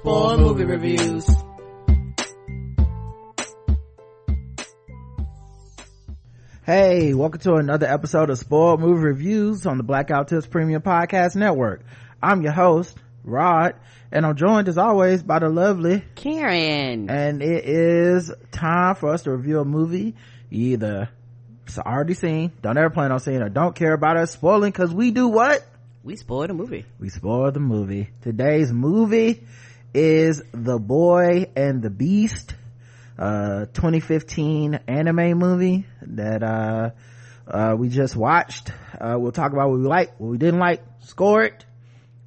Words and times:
AIDS. 0.00 0.06
Spoil 0.06 0.38
movie 0.38 0.64
reviews. 0.64 1.28
Hey, 6.64 7.14
welcome 7.14 7.40
to 7.40 7.54
another 7.54 7.86
episode 7.86 8.30
of 8.30 8.38
Spoiled 8.38 8.80
Movie 8.80 9.02
Reviews 9.02 9.66
on 9.66 9.76
the 9.76 9.82
Blackout 9.82 10.28
Tips 10.28 10.46
Premium 10.46 10.82
Podcast 10.82 11.36
Network. 11.36 11.82
I'm 12.22 12.42
your 12.42 12.52
host, 12.52 12.96
Rod, 13.24 13.74
and 14.12 14.24
I'm 14.24 14.36
joined 14.36 14.68
as 14.68 14.78
always 14.78 15.22
by 15.22 15.40
the 15.40 15.48
lovely 15.48 16.04
Karen. 16.14 17.10
And 17.10 17.42
it 17.42 17.64
is 17.64 18.32
time 18.52 18.94
for 18.94 19.12
us 19.12 19.22
to 19.22 19.32
review 19.32 19.60
a 19.60 19.64
movie 19.64 20.14
either 20.50 21.08
it's 21.66 21.78
already 21.78 22.14
seen, 22.14 22.52
don't 22.62 22.76
ever 22.76 22.90
plan 22.90 23.12
on 23.12 23.20
seeing, 23.20 23.42
or 23.42 23.48
don't 23.48 23.76
care 23.76 23.92
about 23.92 24.16
us 24.16 24.32
spoiling 24.32 24.72
because 24.72 24.92
we 24.92 25.12
do 25.12 25.28
what? 25.28 25.64
We 26.02 26.16
spoil 26.16 26.50
a 26.50 26.54
movie. 26.54 26.84
We 26.98 27.10
spoil 27.10 27.52
the 27.52 27.60
movie. 27.60 28.10
Today's 28.22 28.72
movie 28.72 29.44
is 29.94 30.42
The 30.52 30.78
Boy 30.78 31.46
and 31.56 31.82
the 31.82 31.90
Beast 31.90 32.54
uh 33.18 33.66
2015 33.74 34.80
anime 34.88 35.36
movie 35.38 35.84
that 36.00 36.42
uh 36.42 36.90
uh 37.46 37.74
we 37.76 37.90
just 37.90 38.16
watched 38.16 38.72
uh 38.98 39.16
we'll 39.18 39.32
talk 39.32 39.52
about 39.52 39.68
what 39.68 39.78
we 39.78 39.84
like 39.86 40.18
what 40.18 40.30
we 40.30 40.38
didn't 40.38 40.58
like 40.60 40.82
score 41.00 41.42
it 41.42 41.66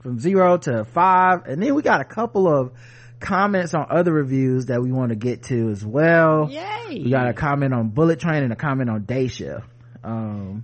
from 0.02 0.20
zero 0.20 0.58
to 0.58 0.86
five 0.86 1.46
and 1.48 1.64
then 1.64 1.74
we 1.74 1.82
got 1.82 2.00
a 2.00 2.04
couple 2.06 2.48
of 2.48 2.74
comments 3.20 3.74
on 3.74 3.88
other 3.90 4.12
reviews 4.14 4.68
that 4.68 4.84
we 4.84 4.92
want 4.92 5.10
to 5.10 5.16
get 5.16 5.42
to 5.44 5.70
as 5.70 5.84
well 5.84 6.48
Yay! 6.52 7.02
we 7.04 7.10
got 7.10 7.28
a 7.28 7.34
comment 7.34 7.74
on 7.74 7.90
bullet 7.90 8.20
train 8.20 8.44
and 8.44 8.54
a 8.54 8.56
comment 8.58 8.88
on 8.90 9.04
day 9.06 9.28
shift 9.28 9.66
um 10.04 10.64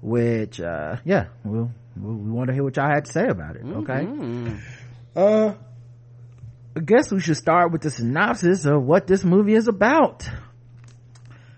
which 0.00 0.60
uh 0.60 0.94
yeah 1.04 1.26
we'll, 1.44 1.72
we'll 1.96 2.14
we 2.16 2.30
want 2.30 2.46
to 2.48 2.54
hear 2.54 2.62
what 2.62 2.76
y'all 2.76 2.88
had 2.88 3.06
to 3.06 3.12
say 3.12 3.26
about 3.26 3.56
it 3.56 3.62
okay 3.64 4.04
Mm-hmm. 4.04 4.56
uh 5.16 5.54
I 6.76 6.80
guess 6.80 7.10
we 7.10 7.18
should 7.18 7.36
start 7.36 7.72
with 7.72 7.82
the 7.82 7.90
synopsis 7.90 8.64
of 8.64 8.84
what 8.84 9.08
this 9.08 9.24
movie 9.24 9.54
is 9.54 9.66
about. 9.66 10.30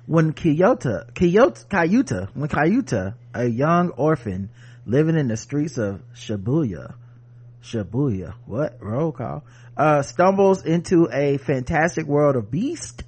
When 0.06 0.32
Kyoto, 0.32 1.04
Kyoto, 1.14 1.60
Kayuta, 1.68 2.30
when 2.34 2.48
Kayuta, 2.48 3.14
a 3.34 3.46
young 3.46 3.90
orphan 3.90 4.48
living 4.86 5.18
in 5.18 5.28
the 5.28 5.36
streets 5.36 5.76
of 5.76 6.00
Shibuya, 6.14 6.94
Shibuya, 7.62 8.34
what? 8.46 8.78
Roll 8.80 9.12
call, 9.12 9.44
uh, 9.76 10.00
stumbles 10.00 10.64
into 10.64 11.10
a 11.12 11.36
fantastic 11.36 12.06
world 12.06 12.36
of 12.36 12.50
beast. 12.50 13.02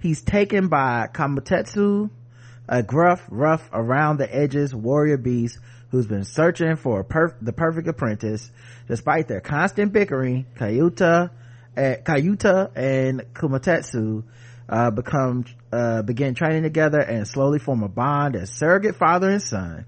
He's 0.00 0.22
taken 0.22 0.68
by 0.68 1.08
Kamotetsu, 1.12 2.08
a 2.66 2.82
gruff, 2.82 3.22
rough, 3.28 3.68
around 3.74 4.16
the 4.16 4.34
edges 4.34 4.74
warrior 4.74 5.18
beast 5.18 5.58
who's 5.90 6.06
been 6.06 6.24
searching 6.24 6.76
for 6.76 7.04
perf- 7.04 7.34
the 7.40 7.52
perfect 7.52 7.88
apprentice. 7.88 8.50
Despite 8.88 9.28
their 9.28 9.40
constant 9.40 9.92
bickering, 9.92 10.46
Kayuta, 10.56 11.30
uh, 11.76 11.80
Kayuta 11.80 12.70
and 12.74 13.22
Kumatetsu 13.34 14.24
uh, 14.68 14.90
become 14.90 15.44
uh, 15.72 16.02
begin 16.02 16.34
training 16.34 16.62
together 16.62 17.00
and 17.00 17.26
slowly 17.26 17.58
form 17.58 17.82
a 17.82 17.88
bond 17.88 18.36
as 18.36 18.50
surrogate 18.50 18.96
father 18.96 19.28
and 19.30 19.42
son. 19.42 19.84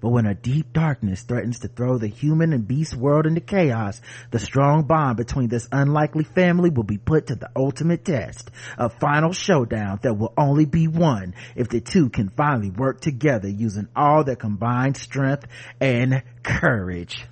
But 0.00 0.10
when 0.10 0.26
a 0.26 0.34
deep 0.34 0.72
darkness 0.72 1.22
threatens 1.22 1.58
to 1.60 1.68
throw 1.68 1.98
the 1.98 2.06
human 2.06 2.52
and 2.52 2.66
beast 2.66 2.94
world 2.94 3.26
into 3.26 3.40
chaos, 3.40 4.00
the 4.30 4.38
strong 4.38 4.84
bond 4.84 5.16
between 5.16 5.48
this 5.48 5.68
unlikely 5.72 6.24
family 6.24 6.70
will 6.70 6.84
be 6.84 6.98
put 6.98 7.26
to 7.28 7.34
the 7.34 7.50
ultimate 7.56 8.04
test. 8.04 8.50
A 8.76 8.88
final 8.88 9.32
showdown 9.32 9.98
that 10.02 10.14
will 10.14 10.32
only 10.36 10.66
be 10.66 10.86
won 10.86 11.34
if 11.56 11.68
the 11.68 11.80
two 11.80 12.10
can 12.10 12.28
finally 12.28 12.70
work 12.70 13.00
together 13.00 13.48
using 13.48 13.88
all 13.96 14.22
their 14.22 14.36
combined 14.36 14.96
strength 14.96 15.46
and 15.80 16.22
courage. 16.44 17.26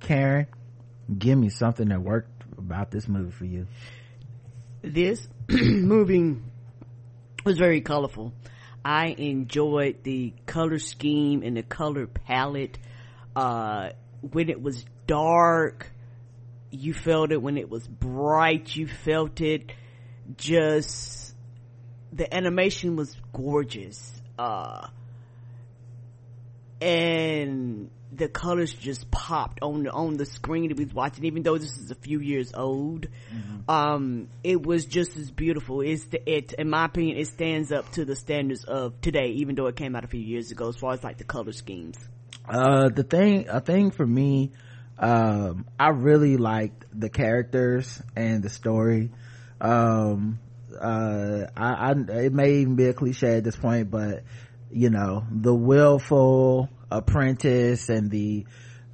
Karen, 0.00 0.46
give 1.16 1.38
me 1.38 1.50
something 1.50 1.88
that 1.88 2.02
worked 2.02 2.42
about 2.58 2.90
this 2.90 3.06
movie 3.06 3.30
for 3.30 3.44
you. 3.44 3.66
This 4.82 5.28
movie 5.48 6.36
was 7.44 7.58
very 7.58 7.80
colorful. 7.80 8.32
I 8.84 9.06
enjoyed 9.06 10.02
the 10.02 10.32
color 10.46 10.78
scheme 10.78 11.42
and 11.42 11.56
the 11.56 11.62
color 11.62 12.06
palette. 12.06 12.78
Uh, 13.34 13.90
when 14.20 14.48
it 14.48 14.60
was 14.60 14.84
dark, 15.06 15.90
you 16.70 16.94
felt 16.94 17.32
it. 17.32 17.40
When 17.40 17.58
it 17.58 17.70
was 17.70 17.86
bright, 17.86 18.74
you 18.74 18.86
felt 18.88 19.40
it. 19.40 19.72
Just, 20.36 21.34
the 22.12 22.32
animation 22.34 22.96
was 22.96 23.16
gorgeous. 23.32 24.20
Uh, 24.38 24.88
and 26.80 27.90
the 28.14 28.28
colors 28.28 28.72
just 28.72 29.10
popped 29.10 29.60
on 29.62 29.84
the 29.84 29.90
on 29.90 30.16
the 30.16 30.26
screen 30.26 30.68
that 30.68 30.76
we 30.76 30.84
was 30.84 30.94
watching 30.94 31.24
even 31.24 31.42
though 31.42 31.56
this 31.56 31.76
is 31.78 31.90
a 31.90 31.94
few 31.94 32.20
years 32.20 32.52
old. 32.54 33.06
Um 33.68 34.28
it 34.44 34.62
was 34.62 34.84
just 34.84 35.16
as 35.16 35.30
beautiful. 35.30 35.80
It's 35.80 36.04
the, 36.04 36.30
it 36.30 36.52
in 36.52 36.68
my 36.68 36.84
opinion 36.84 37.16
it 37.16 37.28
stands 37.28 37.72
up 37.72 37.90
to 37.92 38.04
the 38.04 38.14
standards 38.14 38.64
of 38.64 39.00
today 39.00 39.28
even 39.36 39.54
though 39.54 39.66
it 39.66 39.76
came 39.76 39.96
out 39.96 40.04
a 40.04 40.08
few 40.08 40.20
years 40.20 40.50
ago 40.50 40.68
as 40.68 40.76
far 40.76 40.92
as 40.92 41.02
like 41.02 41.18
the 41.18 41.24
color 41.24 41.52
schemes. 41.52 41.98
Uh 42.46 42.90
the 42.90 43.02
thing 43.02 43.48
a 43.48 43.60
thing 43.60 43.90
for 43.90 44.06
me 44.06 44.52
um 44.98 45.64
i 45.78 45.88
really 45.88 46.36
liked 46.36 46.84
the 46.92 47.08
characters 47.08 48.02
and 48.14 48.42
the 48.42 48.50
story. 48.50 49.10
Um 49.60 50.38
uh 50.78 51.46
I, 51.56 51.72
I 51.72 51.92
it 52.24 52.32
may 52.32 52.56
even 52.56 52.76
be 52.76 52.86
a 52.86 52.92
cliche 52.94 53.38
at 53.38 53.44
this 53.44 53.56
point 53.56 53.90
but 53.90 54.24
you 54.70 54.90
know 54.90 55.24
the 55.30 55.54
willful 55.54 56.68
apprentice 56.98 57.88
and 57.88 58.10
the 58.10 58.44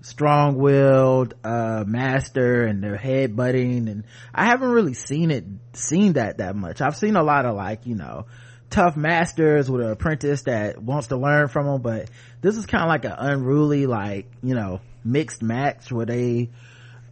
strong-willed 0.01 1.35
uh 1.43 1.83
master 1.87 2.65
and 2.65 2.83
their 2.83 2.97
head 2.97 3.35
butting 3.35 3.89
and 3.89 4.05
i 4.33 4.45
haven't 4.45 4.71
really 4.71 4.95
seen 4.95 5.33
it 5.33 5.45
seen 5.79 6.15
that 6.15 6.39
that 6.39 6.57
much. 6.57 6.81
I've 6.81 6.97
seen 6.97 7.17
a 7.17 7.23
lot 7.23 7.47
of 7.47 7.57
like 7.57 7.87
you 7.87 7.95
know 7.95 8.27
tough 8.71 8.97
masters 8.97 9.71
with 9.71 9.81
an 9.81 9.91
apprentice 9.91 10.43
that 10.43 10.83
wants 10.83 11.09
to 11.09 11.17
learn 11.17 11.49
from 11.49 11.67
them 11.67 11.81
but 11.81 12.11
this 12.43 12.57
is 12.57 12.67
kind 12.67 12.85
of 12.85 12.89
like 12.89 13.05
an 13.07 13.15
unruly 13.17 13.87
like 13.87 14.27
you 14.43 14.55
know 14.55 14.81
mixed 15.05 15.43
match 15.43 15.91
where 15.91 16.05
they 16.05 16.51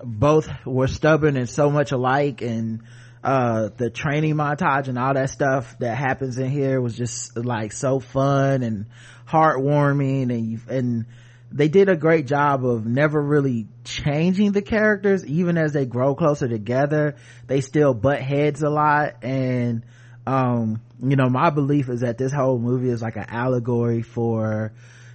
both 0.04 0.50
were 0.66 0.86
stubborn 0.86 1.36
and 1.36 1.48
so 1.48 1.70
much 1.70 1.92
alike 1.92 2.42
and 2.42 2.82
uh 3.24 3.70
the 3.78 3.88
training 3.88 4.34
montage 4.34 4.88
and 4.88 4.98
all 4.98 5.14
that 5.14 5.30
stuff 5.30 5.78
that 5.78 5.96
happens 5.96 6.36
in 6.36 6.50
here 6.50 6.78
was 6.78 6.94
just 6.94 7.36
like 7.38 7.72
so 7.72 8.00
fun 8.00 8.62
and 8.62 8.86
heartwarming 9.28 10.32
and 10.32 10.46
you, 10.46 10.60
and 10.68 11.06
they 11.52 11.68
did 11.68 11.88
a 11.88 11.96
great 11.96 12.26
job 12.26 12.64
of 12.64 12.86
never 12.86 13.20
really 13.20 13.68
changing 13.84 14.52
the 14.52 14.62
characters. 14.62 15.24
Even 15.24 15.56
as 15.56 15.72
they 15.72 15.86
grow 15.86 16.14
closer 16.14 16.48
together 16.48 17.16
they 17.46 17.60
still 17.60 17.94
butt 17.94 18.20
heads 18.20 18.62
a 18.62 18.70
lot. 18.70 19.22
And 19.22 19.84
um 20.26 20.80
you 21.02 21.16
know 21.16 21.28
my 21.28 21.50
belief 21.50 21.88
is 21.88 22.00
that 22.00 22.18
this 22.18 22.32
whole 22.32 22.58
movie 22.58 22.88
is 22.88 23.02
like 23.02 23.16
an 23.16 23.26
allegory 23.28 24.02
for 24.02 24.72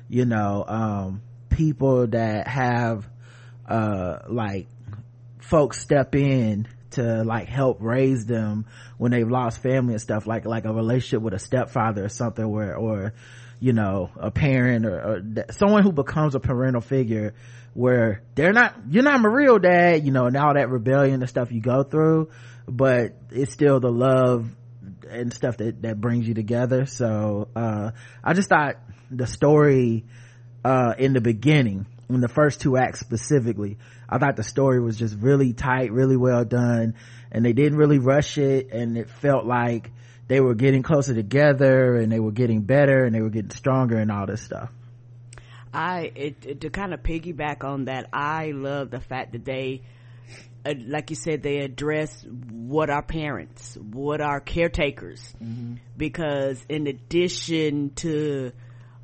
you 0.08 0.26
know 0.26 0.64
um 0.66 1.22
people 1.50 2.08
that 2.08 2.48
have 2.48 3.06
uh 3.68 4.20
like 4.30 4.68
folks 5.40 5.82
step 5.82 6.16
in 6.16 6.68
to 6.92 7.24
like 7.24 7.48
help 7.48 7.78
raise 7.82 8.26
them 8.26 8.66
when 8.98 9.12
they've 9.12 9.30
lost 9.30 9.62
family 9.62 9.94
and 9.94 10.02
stuff 10.02 10.28
like 10.28 10.46
like 10.46 10.66
a 10.66 10.74
relationship 10.74 11.22
with 11.22 11.34
a 11.34 11.40
stepfather 11.40 12.06
or 12.06 12.10
something 12.10 12.48
where 12.48 12.76
or 12.76 13.14
you 13.62 13.72
know 13.72 14.10
a 14.18 14.32
parent 14.32 14.86
or, 14.86 15.00
or 15.00 15.22
th- 15.22 15.52
someone 15.52 15.84
who 15.84 15.94
becomes 15.94 16.36
a 16.36 16.40
parental 16.40 16.82
figure 16.82 17.34
where 17.74 18.22
they're 18.36 18.52
not 18.52 18.76
you're 18.90 19.04
not 19.04 19.22
my 19.22 19.30
real 19.30 19.60
dad 19.60 20.04
you 20.04 20.12
know 20.12 20.26
and 20.26 20.36
all 20.36 20.56
that 20.56 20.70
rebellion 20.70 21.22
and 21.22 21.30
stuff 21.30 21.52
you 21.52 21.62
go 21.62 21.84
through 21.84 22.30
but 22.68 23.14
it's 23.32 23.54
still 23.54 23.80
the 23.80 23.92
love 23.92 24.50
and 25.10 25.34
stuff 25.34 25.58
that 25.58 25.82
that 25.82 26.00
brings 26.00 26.28
you 26.28 26.34
together. 26.34 26.86
So 26.86 27.48
uh 27.56 27.92
i 28.24 28.34
just 28.34 28.50
thought 28.50 28.78
the 29.10 29.28
story 29.28 30.06
uh 30.66 30.96
in 30.98 31.14
the 31.14 31.22
beginning 31.22 31.86
in 32.10 32.20
the 32.20 32.28
first 32.28 32.60
two 32.62 32.76
acts 32.76 33.00
specifically 33.00 33.78
i 34.10 34.18
thought 34.18 34.36
the 34.36 34.44
story 34.44 34.82
was 34.82 34.98
just 34.98 35.16
really 35.18 35.54
tight 35.54 35.92
really 35.94 36.18
well 36.18 36.44
done 36.44 36.94
and 37.32 37.46
they 37.46 37.54
didn't 37.54 37.78
really 37.78 38.00
rush 38.00 38.38
it 38.38 38.72
and 38.72 38.98
it 38.98 39.10
felt 39.10 39.46
like 39.46 39.92
they 40.32 40.40
were 40.40 40.56
getting 40.56 40.82
closer 40.82 41.14
together 41.14 41.98
and 41.98 42.10
they 42.12 42.20
were 42.20 42.32
getting 42.32 42.62
better 42.62 43.04
and 43.06 43.14
they 43.14 43.22
were 43.22 43.30
getting 43.38 43.52
stronger 43.52 43.98
and 43.98 44.10
all 44.12 44.26
this 44.26 44.42
stuff 44.42 44.70
I 45.74 46.12
it, 46.16 46.46
it- 46.46 46.62
to 46.62 46.70
kind 46.70 46.94
of 46.94 47.02
piggyback 47.02 47.64
on 47.64 47.86
that. 47.86 48.08
I 48.14 48.52
love 48.52 48.92
the 48.92 49.00
fact 49.00 49.32
that 49.34 49.46
they 49.46 49.82
uh, 50.66 50.74
like 50.88 51.10
you 51.10 51.16
said, 51.16 51.42
they 51.44 51.58
address 51.60 52.24
what 52.52 52.90
our 52.90 53.02
parents, 53.02 53.78
what 53.78 54.22
our 54.22 54.40
caretakers, 54.40 55.22
Mm-hmm. 55.44 55.76
because 55.98 56.64
in 56.70 56.88
addition 56.88 57.92
to, 57.96 58.52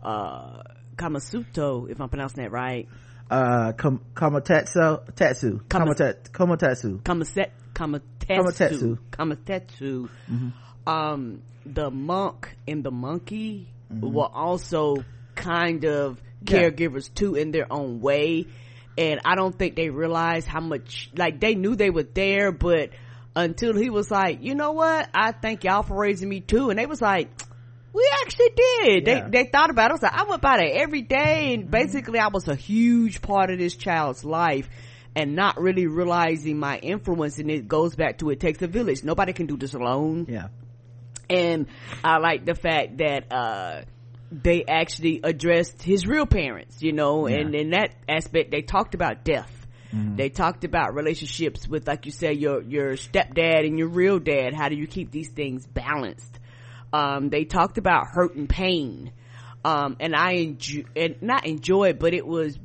uh, 0.03 0.61
Kamasuto, 0.95 1.89
if 1.89 1.99
I'm 2.01 2.09
pronouncing 2.09 2.43
that 2.43 2.51
right, 2.51 2.87
uh 3.31 3.71
Kam- 3.73 4.03
Kamotetsu 4.13 5.11
Tetsu 5.13 5.67
Kama- 5.69 5.93
Kamotet 5.95 6.31
Kamotetsu 6.31 7.01
Kamaset, 7.01 7.49
Kamatetsu, 7.73 7.99
Kamatetsu. 8.27 8.97
Kamatetsu, 9.11 10.09
Mm-hmm. 10.31 10.49
Um, 10.87 11.41
the 11.65 11.91
monk 11.91 12.55
and 12.67 12.83
the 12.83 12.91
monkey 12.91 13.67
Mm-hmm. 13.89 14.13
were 14.13 14.27
also 14.27 14.97
kind 15.35 15.85
of 15.85 16.21
Yeah. 16.45 16.59
caregivers 16.63 17.13
too 17.13 17.35
in 17.35 17.51
their 17.51 17.71
own 17.71 18.01
way. 18.01 18.47
And 18.97 19.21
I 19.23 19.35
don't 19.35 19.57
think 19.57 19.77
they 19.77 19.89
realized 19.89 20.45
how 20.45 20.59
much, 20.59 21.09
like 21.15 21.39
they 21.39 21.55
knew 21.55 21.75
they 21.77 21.89
were 21.89 22.03
there, 22.03 22.51
but 22.51 22.89
until 23.33 23.77
he 23.77 23.89
was 23.89 24.11
like, 24.11 24.43
you 24.43 24.55
know 24.55 24.73
what? 24.73 25.07
I 25.13 25.31
thank 25.31 25.63
y'all 25.63 25.83
for 25.83 25.95
raising 25.95 26.27
me 26.27 26.41
too. 26.41 26.69
And 26.69 26.77
they 26.77 26.85
was 26.85 27.01
like, 27.01 27.29
we 27.93 28.05
actually 28.23 28.49
did. 28.57 29.07
Yeah. 29.07 29.29
They, 29.29 29.43
they 29.43 29.49
thought 29.49 29.69
about 29.69 29.85
it. 29.85 29.91
I 29.91 29.93
was 29.93 30.03
like, 30.03 30.13
I 30.13 30.23
went 30.25 30.41
by 30.41 30.57
there 30.57 30.83
every 30.83 31.03
day 31.03 31.53
and 31.53 31.71
basically 31.71 32.19
I 32.19 32.27
was 32.27 32.49
a 32.49 32.55
huge 32.55 33.21
part 33.21 33.51
of 33.51 33.57
this 33.57 33.77
child's 33.77 34.25
life 34.25 34.67
and 35.15 35.33
not 35.33 35.61
really 35.61 35.87
realizing 35.87 36.59
my 36.59 36.77
influence. 36.79 37.39
And 37.39 37.49
it 37.49 37.69
goes 37.69 37.95
back 37.95 38.17
to 38.17 38.31
it 38.31 38.41
takes 38.41 38.61
a 38.61 38.67
village. 38.67 39.01
Nobody 39.05 39.31
can 39.31 39.45
do 39.45 39.55
this 39.55 39.73
alone 39.75 40.25
yeah 40.27 40.47
and 41.29 41.67
I 42.03 42.17
like 42.19 42.45
the 42.45 42.55
fact 42.55 42.97
that 42.97 43.31
uh 43.31 43.81
they 44.31 44.65
actually 44.65 45.21
addressed 45.23 45.81
his 45.81 46.05
real 46.05 46.25
parents, 46.25 46.81
you 46.81 46.91
know, 46.91 47.27
Yeah. 47.27 47.37
and 47.37 47.55
in 47.55 47.69
that 47.71 47.95
aspect 48.09 48.51
they 48.51 48.61
talked 48.61 48.93
about 48.95 49.23
death. 49.23 49.53
They 49.89 50.29
talked 50.29 50.63
about 50.65 50.93
relationships 50.93 51.65
with, 51.67 51.87
like 51.87 52.05
you 52.05 52.11
said, 52.11 52.37
your 52.37 52.61
your 52.61 52.91
stepdad 52.97 53.65
and 53.65 53.79
your 53.79 53.87
real 53.87 54.19
dad. 54.19 54.53
How 54.53 54.67
do 54.69 54.75
you 54.75 54.85
keep 54.85 55.11
these 55.11 55.29
things 55.29 55.65
balanced? 55.65 56.39
Um, 56.91 57.29
they 57.29 57.45
talked 57.45 57.77
about 57.77 58.07
hurt 58.11 58.35
and 58.35 58.49
pain, 58.49 59.11
um, 59.63 59.95
and 60.01 60.13
I 60.13 60.33
enjoy, 60.33 60.83
and 60.95 61.15
not 61.21 61.47
enjoy 61.47 61.93
but 61.93 62.13
it 62.13 62.27
was 62.27 62.59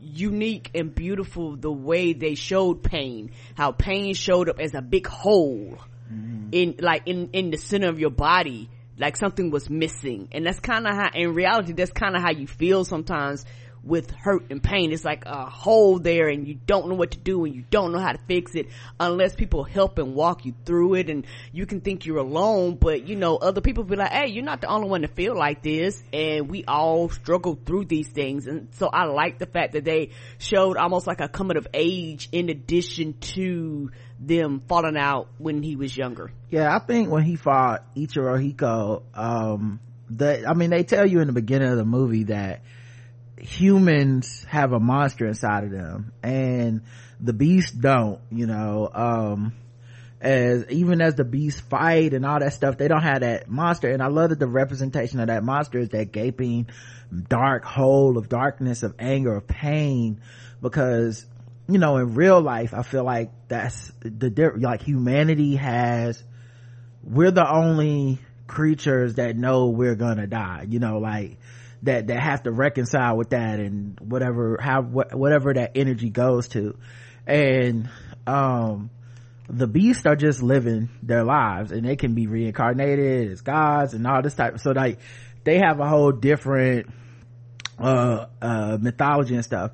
unique 0.00 0.70
and 0.74 0.94
beautiful 0.94 1.56
the 1.56 1.72
way 1.72 2.12
they 2.12 2.34
showed 2.34 2.82
pain. 2.82 3.32
How 3.56 3.72
pain 3.72 4.14
showed 4.14 4.48
up 4.48 4.60
as 4.60 4.74
a 4.74 4.82
big 4.82 5.06
hole 5.06 5.78
Mm-hmm. 6.12 6.48
in 6.52 6.74
like 6.80 7.02
in 7.04 7.30
in 7.34 7.50
the 7.50 7.58
center 7.58 7.88
of 7.88 7.98
your 7.98 8.08
body 8.08 8.70
like 8.98 9.16
something 9.16 9.50
was 9.50 9.70
missing. 9.70 10.28
And 10.32 10.44
that's 10.44 10.60
kind 10.60 10.86
of 10.86 10.94
how 10.94 11.10
in 11.14 11.34
reality 11.34 11.72
that's 11.72 11.92
kind 11.92 12.16
of 12.16 12.22
how 12.22 12.32
you 12.32 12.46
feel 12.46 12.84
sometimes 12.84 13.44
with 13.84 14.10
hurt 14.10 14.50
and 14.50 14.62
pain. 14.62 14.92
It's 14.92 15.04
like 15.04 15.24
a 15.24 15.46
hole 15.46 16.00
there 16.00 16.28
and 16.28 16.46
you 16.46 16.58
don't 16.66 16.88
know 16.88 16.96
what 16.96 17.12
to 17.12 17.18
do 17.18 17.44
and 17.44 17.54
you 17.54 17.64
don't 17.70 17.92
know 17.92 18.00
how 18.00 18.12
to 18.12 18.18
fix 18.26 18.54
it 18.56 18.66
unless 18.98 19.36
people 19.36 19.62
help 19.62 19.98
and 19.98 20.14
walk 20.14 20.44
you 20.44 20.54
through 20.66 20.94
it 20.94 21.08
and 21.08 21.26
you 21.52 21.64
can 21.64 21.80
think 21.80 22.04
you're 22.04 22.18
alone. 22.18 22.74
But 22.74 23.06
you 23.06 23.14
know 23.14 23.36
other 23.36 23.60
people 23.60 23.84
be 23.84 23.96
like 23.96 24.10
hey 24.10 24.28
you're 24.30 24.44
not 24.44 24.60
the 24.60 24.66
only 24.66 24.88
one 24.88 25.02
to 25.02 25.08
feel 25.08 25.36
like 25.36 25.62
this. 25.62 26.02
And 26.12 26.48
we 26.48 26.64
all 26.64 27.08
struggle 27.08 27.58
through 27.64 27.84
these 27.84 28.08
things. 28.08 28.46
And 28.46 28.68
so 28.74 28.88
i 28.88 29.04
like 29.04 29.38
the 29.38 29.46
fact 29.46 29.74
that 29.74 29.84
they 29.84 30.10
showed 30.38 30.76
almost 30.76 31.06
like 31.06 31.20
a 31.20 31.28
coming 31.28 31.56
of 31.56 31.68
age 31.72 32.28
in 32.32 32.48
addition 32.48 33.14
to 33.20 33.90
them 34.18 34.60
falling 34.60 34.96
out 34.96 35.28
when 35.38 35.62
he 35.62 35.76
was 35.76 35.96
younger. 35.96 36.30
Yeah, 36.50 36.74
I 36.74 36.78
think 36.80 37.10
when 37.10 37.22
he 37.22 37.36
fought 37.36 37.94
Ichiro 37.94 38.38
Hiko, 38.38 39.02
um, 39.14 39.80
the, 40.10 40.44
I 40.48 40.54
mean, 40.54 40.70
they 40.70 40.82
tell 40.84 41.06
you 41.06 41.20
in 41.20 41.26
the 41.26 41.32
beginning 41.32 41.68
of 41.68 41.76
the 41.76 41.84
movie 41.84 42.24
that 42.24 42.62
humans 43.38 44.44
have 44.48 44.72
a 44.72 44.80
monster 44.80 45.26
inside 45.26 45.64
of 45.64 45.70
them 45.70 46.12
and 46.22 46.82
the 47.20 47.32
beasts 47.32 47.72
don't, 47.72 48.20
you 48.30 48.46
know, 48.46 48.90
um, 48.92 49.52
as 50.20 50.64
even 50.70 51.00
as 51.00 51.14
the 51.14 51.24
beasts 51.24 51.60
fight 51.60 52.12
and 52.12 52.26
all 52.26 52.40
that 52.40 52.52
stuff, 52.52 52.76
they 52.76 52.88
don't 52.88 53.02
have 53.02 53.20
that 53.20 53.48
monster. 53.48 53.90
And 53.90 54.02
I 54.02 54.08
love 54.08 54.30
that 54.30 54.40
the 54.40 54.48
representation 54.48 55.20
of 55.20 55.28
that 55.28 55.44
monster 55.44 55.78
is 55.78 55.90
that 55.90 56.10
gaping 56.10 56.68
dark 57.28 57.64
hole 57.64 58.18
of 58.18 58.28
darkness, 58.28 58.82
of 58.82 58.94
anger, 58.98 59.36
of 59.36 59.46
pain, 59.46 60.20
because 60.60 61.24
you 61.68 61.78
know, 61.78 61.98
in 61.98 62.14
real 62.14 62.40
life, 62.40 62.72
I 62.72 62.82
feel 62.82 63.04
like 63.04 63.30
that's 63.48 63.92
the, 64.00 64.52
like 64.58 64.82
humanity 64.82 65.56
has, 65.56 66.22
we're 67.04 67.30
the 67.30 67.48
only 67.48 68.18
creatures 68.46 69.16
that 69.16 69.36
know 69.36 69.68
we're 69.68 69.94
gonna 69.94 70.26
die, 70.26 70.64
you 70.66 70.78
know, 70.78 70.98
like, 70.98 71.36
that, 71.82 72.06
that 72.06 72.20
have 72.20 72.42
to 72.44 72.50
reconcile 72.50 73.16
with 73.16 73.30
that 73.30 73.60
and 73.60 74.00
whatever, 74.00 74.58
how, 74.60 74.82
wh- 74.82 75.14
whatever 75.14 75.52
that 75.52 75.72
energy 75.76 76.08
goes 76.08 76.48
to. 76.48 76.76
And, 77.26 77.90
um, 78.26 78.90
the 79.50 79.66
beasts 79.66 80.06
are 80.06 80.16
just 80.16 80.42
living 80.42 80.88
their 81.02 81.22
lives 81.22 81.70
and 81.70 81.86
they 81.86 81.96
can 81.96 82.14
be 82.14 82.26
reincarnated 82.26 83.30
as 83.30 83.42
gods 83.42 83.92
and 83.92 84.06
all 84.06 84.22
this 84.22 84.34
type. 84.34 84.58
So 84.58 84.70
like, 84.70 85.00
they 85.44 85.58
have 85.58 85.80
a 85.80 85.86
whole 85.86 86.12
different, 86.12 86.86
uh, 87.78 88.26
uh, 88.40 88.78
mythology 88.80 89.34
and 89.34 89.44
stuff 89.44 89.72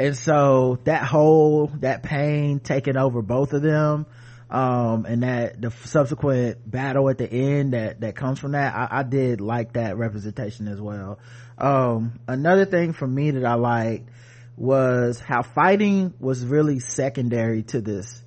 and 0.00 0.16
so 0.16 0.78
that 0.84 1.04
whole 1.04 1.66
that 1.80 2.02
pain 2.02 2.58
taking 2.58 2.96
over 2.96 3.20
both 3.20 3.52
of 3.52 3.60
them 3.60 4.06
um 4.48 5.04
and 5.04 5.22
that 5.22 5.60
the 5.60 5.70
subsequent 5.84 6.68
battle 6.68 7.08
at 7.10 7.18
the 7.18 7.30
end 7.30 7.74
that 7.74 8.00
that 8.00 8.16
comes 8.16 8.38
from 8.38 8.52
that 8.52 8.74
i, 8.74 9.00
I 9.00 9.02
did 9.02 9.42
like 9.42 9.74
that 9.74 9.96
representation 9.98 10.66
as 10.68 10.80
well. 10.80 11.18
Um 11.58 12.18
another 12.26 12.64
thing 12.64 12.94
for 12.94 13.06
me 13.06 13.32
that 13.32 13.44
i 13.44 13.54
liked 13.54 14.08
was 14.56 15.20
how 15.20 15.42
fighting 15.42 16.14
was 16.18 16.44
really 16.44 16.80
secondary 16.80 17.62
to 17.64 17.80
this 17.80 18.22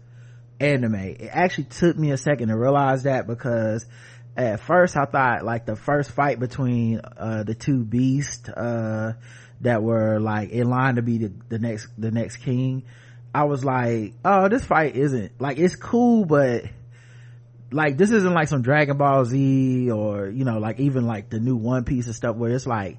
anime. 0.59 0.95
It 0.95 1.29
actually 1.31 1.65
took 1.65 1.97
me 1.97 2.11
a 2.11 2.17
second 2.17 2.49
to 2.49 2.57
realize 2.57 3.03
that 3.03 3.27
because 3.27 3.85
at 4.35 4.59
first 4.59 4.95
i 4.95 5.05
thought 5.05 5.43
like 5.43 5.65
the 5.65 5.75
first 5.75 6.11
fight 6.11 6.39
between 6.39 6.99
uh 7.17 7.43
the 7.43 7.53
two 7.53 7.83
beasts 7.83 8.49
uh 8.49 9.13
that 9.61 9.81
were 9.81 10.19
like 10.19 10.49
in 10.49 10.69
line 10.69 10.95
to 10.95 11.01
be 11.01 11.17
the, 11.17 11.31
the 11.49 11.59
next 11.59 11.87
the 11.97 12.11
next 12.11 12.37
king 12.37 12.83
i 13.33 13.43
was 13.43 13.63
like 13.63 14.13
oh 14.25 14.47
this 14.49 14.65
fight 14.65 14.95
isn't 14.95 15.31
like 15.39 15.57
it's 15.57 15.75
cool 15.75 16.25
but 16.25 16.63
like 17.71 17.97
this 17.97 18.11
isn't 18.11 18.33
like 18.33 18.47
some 18.47 18.61
dragon 18.61 18.97
ball 18.97 19.25
z 19.25 19.89
or 19.89 20.27
you 20.27 20.45
know 20.45 20.59
like 20.59 20.79
even 20.79 21.05
like 21.05 21.29
the 21.29 21.39
new 21.39 21.55
one 21.55 21.83
piece 21.83 22.07
of 22.07 22.15
stuff 22.15 22.35
where 22.35 22.51
it's 22.51 22.67
like 22.67 22.97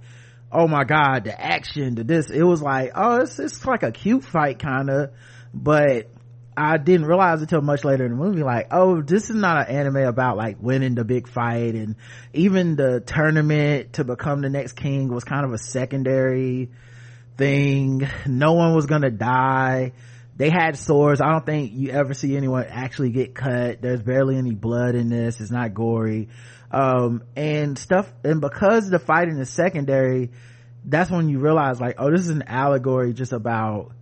oh 0.51 0.67
my 0.67 0.85
god 0.85 1.25
the 1.25 1.41
action 1.41 1.95
the 1.95 2.05
this. 2.05 2.31
It 2.31 2.43
was 2.43 2.62
like 2.62 2.93
oh 2.95 3.23
it's, 3.23 3.39
it's 3.39 3.65
like 3.65 3.83
a 3.83 3.93
cute 3.93 4.25
fight 4.25 4.59
kind 4.59 4.91
of 4.91 5.11
but 5.53 6.11
I 6.56 6.77
didn't 6.77 7.06
realize 7.06 7.41
until 7.41 7.61
much 7.61 7.85
later 7.85 8.05
in 8.05 8.12
the 8.12 8.17
movie, 8.17 8.43
like, 8.43 8.69
oh, 8.70 9.03
this 9.03 9.31
is 9.31 9.37
not 9.37 9.69
an 9.69 9.77
anime 9.77 10.05
about 10.05 10.37
like 10.37 10.56
winning 10.61 10.94
the 10.94 11.05
big 11.05 11.29
fight 11.29 11.75
and 11.75 11.96
even 12.32 12.77
the 12.77 13.01
tournament 13.01 13.94
to 13.94 14.05
become 14.05 14.41
the 14.41 14.51
next 14.51 14.73
king 14.73 15.08
was 15.08 15.25
kind 15.25 15.44
of 15.44 15.53
a 15.53 15.58
secondary 15.58 16.70
thing. 17.37 18.08
No 18.27 18.53
one 18.53 18.75
was 18.75 18.87
gonna 18.87 19.11
die. 19.11 19.93
They 20.37 20.51
had 20.51 20.77
swords. 20.77 21.20
I 21.20 21.31
don't 21.31 21.46
think 21.46 21.73
you 21.75 21.91
ever 21.91 22.15
see 22.15 22.37
anyone 22.37 22.67
actually 22.69 23.11
get 23.11 23.34
cut. 23.34 23.81
There's 23.81 24.03
barely 24.03 24.37
any 24.37 24.53
blood 24.53 24.94
in 24.94 25.08
this. 25.08 25.41
It's 25.41 25.51
not 25.51 25.75
gory. 25.75 26.29
Um, 26.70 27.23
and 27.37 27.79
stuff, 27.79 28.13
and 28.25 28.41
because 28.41 28.91
the 28.91 28.99
fighting 28.99 29.39
is 29.39 29.49
secondary, 29.49 30.31
that's 30.84 31.11
when 31.11 31.29
you 31.29 31.39
realize 31.39 31.81
like, 31.81 31.96
oh, 31.99 32.11
this 32.11 32.23
is 32.23 32.31
an 32.31 32.44
allegory 32.46 33.13
just 33.13 33.32
about 33.32 33.93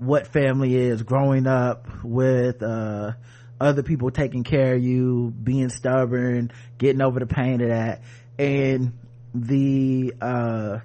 what 0.00 0.26
family 0.26 0.74
is 0.74 1.02
growing 1.02 1.46
up 1.46 1.86
with 2.02 2.62
uh 2.62 3.12
other 3.60 3.82
people 3.82 4.10
taking 4.10 4.42
care 4.42 4.74
of 4.74 4.82
you 4.82 5.30
being 5.30 5.68
stubborn 5.68 6.50
getting 6.78 7.02
over 7.02 7.20
the 7.20 7.26
pain 7.26 7.60
of 7.60 7.68
that. 7.68 8.02
And 8.38 8.98
the 9.34 10.14
uh 10.20 10.78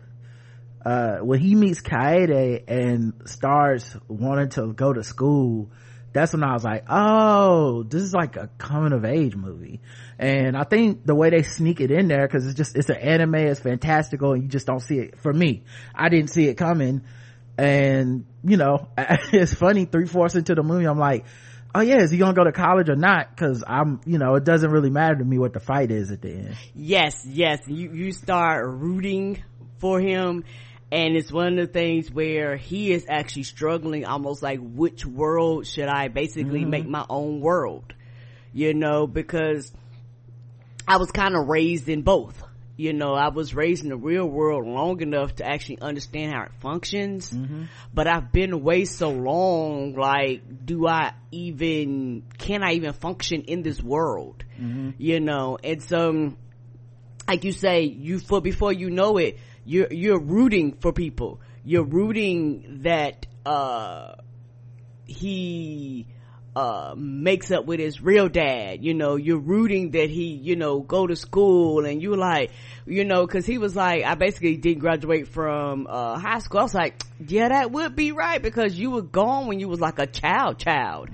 uh 0.86 1.18
when 1.20 1.40
he 1.40 1.56
meets 1.56 1.82
kaede 1.82 2.66
and 2.68 3.14
starts 3.26 3.96
wanting 4.10 4.50
to 4.50 4.74
go 4.74 4.94
to 4.94 5.04
school 5.04 5.72
that's 6.14 6.32
when 6.34 6.44
i 6.44 6.54
was 6.54 6.64
like 6.64 6.84
oh 6.90 7.82
this 7.84 8.04
is 8.04 8.14
like 8.14 8.36
a 8.36 8.50
coming 8.58 8.92
of 8.92 9.06
age 9.06 9.36
movie. 9.36 9.80
And 10.20 10.58
i 10.58 10.64
think 10.64 11.06
the 11.06 11.16
way 11.16 11.30
they 11.30 11.42
sneak 11.44 11.80
it 11.80 11.90
in 11.90 12.10
there 12.10 12.28
because 12.28 12.46
it's 12.46 12.56
just 12.56 12.76
it's 12.76 12.90
an 12.90 12.98
anime 12.98 13.36
it's 13.36 13.62
fantastical 13.62 14.34
and 14.34 14.44
you 14.44 14.50
just 14.50 14.68
don't 14.68 14.82
see 14.82 15.00
it. 15.00 15.20
For 15.22 15.34
me 15.34 15.64
i 15.96 16.10
didn't 16.10 16.30
see 16.30 16.50
it 16.50 16.56
coming 16.56 17.02
and 17.58 18.26
you 18.44 18.58
know 18.58 18.88
it's 18.98 19.54
funny 19.54 19.86
three-fourths 19.86 20.36
into 20.36 20.56
the 20.56 20.64
movie 20.64 20.86
i'm 20.86 21.00
like 21.00 21.26
oh 21.74 21.82
yeah 21.82 21.98
is 21.98 22.12
he 22.12 22.18
gonna 22.18 22.34
go 22.34 22.44
to 22.44 22.52
college 22.52 22.90
or 22.90 22.96
not 22.96 23.30
because 23.30 23.64
i'm 23.68 24.02
you 24.06 24.18
know 24.18 24.36
it 24.36 24.44
doesn't 24.44 24.72
really 24.72 24.90
matter 24.90 25.16
to 25.16 25.24
me 25.24 25.38
what 25.38 25.54
the 25.54 25.60
fight 25.60 25.92
is 25.92 26.12
at 26.12 26.22
the 26.22 26.30
end 26.30 26.56
Yes, 26.88 27.26
yes. 27.26 27.62
You 27.68 27.92
you 27.94 28.12
start 28.12 28.68
rooting 28.68 29.44
for 29.80 30.00
him 30.00 30.44
and 30.92 31.16
it's 31.16 31.32
one 31.32 31.58
of 31.58 31.68
the 31.68 31.74
things 31.74 32.12
where 32.12 32.58
he 32.58 32.92
is 32.92 33.06
actually 33.10 33.44
struggling 33.44 34.06
almost 34.06 34.44
like 34.44 34.60
which 34.62 35.06
world 35.06 35.66
should 35.66 35.88
I 35.88 36.10
basically 36.10 36.62
mm-hmm. 36.62 36.70
make 36.70 36.88
my 36.88 37.06
own 37.10 37.42
world? 37.42 37.94
You 38.54 38.74
know, 38.74 39.08
because 39.08 39.74
I 40.88 40.98
was 40.98 41.12
kind 41.12 41.36
of 41.36 41.48
raised 41.48 41.90
in 41.90 42.04
both. 42.04 42.42
You 42.78 42.92
know 42.94 43.14
i 43.14 43.30
was 43.30 43.54
raised 43.56 43.84
in 43.84 43.90
the 43.90 43.96
real 43.98 44.26
world 44.28 44.68
long 44.68 45.02
enough 45.02 45.36
to 45.36 45.46
actually 45.46 45.80
understand 45.82 46.34
how 46.34 46.44
it 46.44 46.52
functions 46.60 47.32
Mm-hmm. 47.32 47.64
but 47.94 48.08
i've 48.08 48.32
been 48.32 48.52
away 48.54 48.86
so 48.86 49.10
long 49.12 49.94
like 49.96 50.66
do 50.66 50.86
i 50.88 51.14
even 51.32 52.24
can 52.38 52.64
i 52.64 52.74
even 52.74 52.94
function 52.94 53.42
in 53.44 53.62
this 53.62 53.82
world 53.82 54.44
Mm-hmm. 54.60 54.92
you 54.98 55.20
know 55.20 55.58
and 55.64 55.82
so 55.84 56.34
like 57.28 57.44
you 57.44 57.52
say 57.52 57.82
you 57.84 58.20
for 58.20 58.42
before 58.42 58.72
you 58.74 58.90
know 58.90 59.18
it 59.18 59.40
you're 59.66 59.92
you're 59.92 60.20
rooting 60.20 60.74
for 60.80 60.92
people 60.94 61.40
you're 61.64 61.84
rooting 61.86 62.82
that 62.84 63.26
uh 63.46 64.16
he 65.06 66.08
uh 66.56 66.96
makes 66.98 67.52
up 67.52 67.66
with 67.66 67.80
his 67.80 68.02
real 68.02 68.30
dad. 68.30 68.84
You 68.84 68.94
know 68.94 69.16
you're 69.16 69.40
rooting 69.40 69.92
that 69.92 70.10
he 70.10 70.34
you 70.34 70.56
know 70.56 70.80
go 70.80 71.06
to 71.06 71.16
school 71.16 71.86
and 71.86 72.02
you 72.02 72.16
like 72.16 72.52
you 72.86 73.04
know 73.04 73.26
because 73.26 73.46
he 73.46 73.58
was 73.58 73.76
like 73.76 74.04
i 74.04 74.16
basically 74.16 74.58
didn't 74.58 74.80
graduate 74.80 75.28
from 75.28 75.88
uh 75.90 76.18
high 76.18 76.40
school. 76.40 76.62
I 76.62 76.64
was 76.64 76.74
like 76.74 77.02
yeah 77.28 77.50
that 77.50 77.72
would 77.72 77.96
be 77.96 78.12
right 78.12 78.42
because 78.42 78.78
you 78.78 78.92
were 78.92 79.02
gone 79.02 79.48
when 79.48 79.60
you 79.60 79.68
was 79.68 79.80
like 79.80 80.00
a 80.00 80.08
child 80.08 80.60
child. 80.60 81.10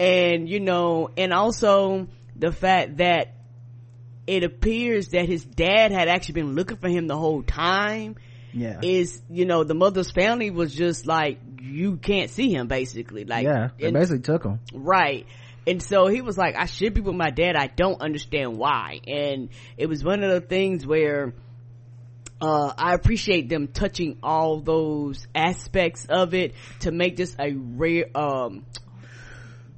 And 0.00 0.48
you 0.48 0.60
know 0.60 1.10
and 1.16 1.32
also 1.32 2.06
the 2.36 2.52
fact 2.52 2.98
that 2.98 3.34
it 4.28 4.44
appears 4.44 5.08
that 5.08 5.26
his 5.26 5.44
dad 5.44 5.90
had 5.90 6.06
actually 6.06 6.34
been 6.34 6.54
looking 6.54 6.76
for 6.76 6.88
him 6.88 7.06
the 7.06 7.16
whole 7.16 7.42
time 7.42 8.14
yeah. 8.52 8.78
is 8.82 9.20
you 9.30 9.44
know 9.46 9.64
the 9.64 9.74
mother's 9.74 10.10
family 10.10 10.50
was 10.50 10.74
just 10.74 11.06
like 11.06 11.40
you 11.60 11.96
can't 11.96 12.30
see 12.30 12.52
him 12.52 12.68
basically 12.68 13.24
like 13.24 13.44
yeah 13.44 13.70
they 13.78 13.86
and- 13.86 13.94
basically 13.94 14.20
took 14.20 14.44
him. 14.44 14.60
Right. 14.72 15.26
And 15.66 15.82
so 15.82 16.06
he 16.06 16.22
was 16.22 16.38
like 16.38 16.56
i 16.56 16.64
should 16.64 16.94
be 16.94 17.02
with 17.02 17.14
my 17.14 17.30
dad. 17.30 17.54
I 17.54 17.66
don't 17.66 18.00
understand 18.00 18.56
why. 18.56 19.00
And 19.06 19.50
it 19.76 19.86
was 19.86 20.02
one 20.02 20.22
of 20.22 20.30
the 20.30 20.40
things 20.40 20.86
where 20.86 21.34
uh, 22.40 22.72
I 22.76 22.94
appreciate 22.94 23.48
them 23.48 23.68
touching 23.68 24.18
all 24.22 24.60
those 24.60 25.26
aspects 25.34 26.06
of 26.08 26.34
it 26.34 26.54
to 26.80 26.92
make 26.92 27.16
this 27.16 27.34
a 27.38 27.52
rare, 27.52 28.06
um, 28.14 28.64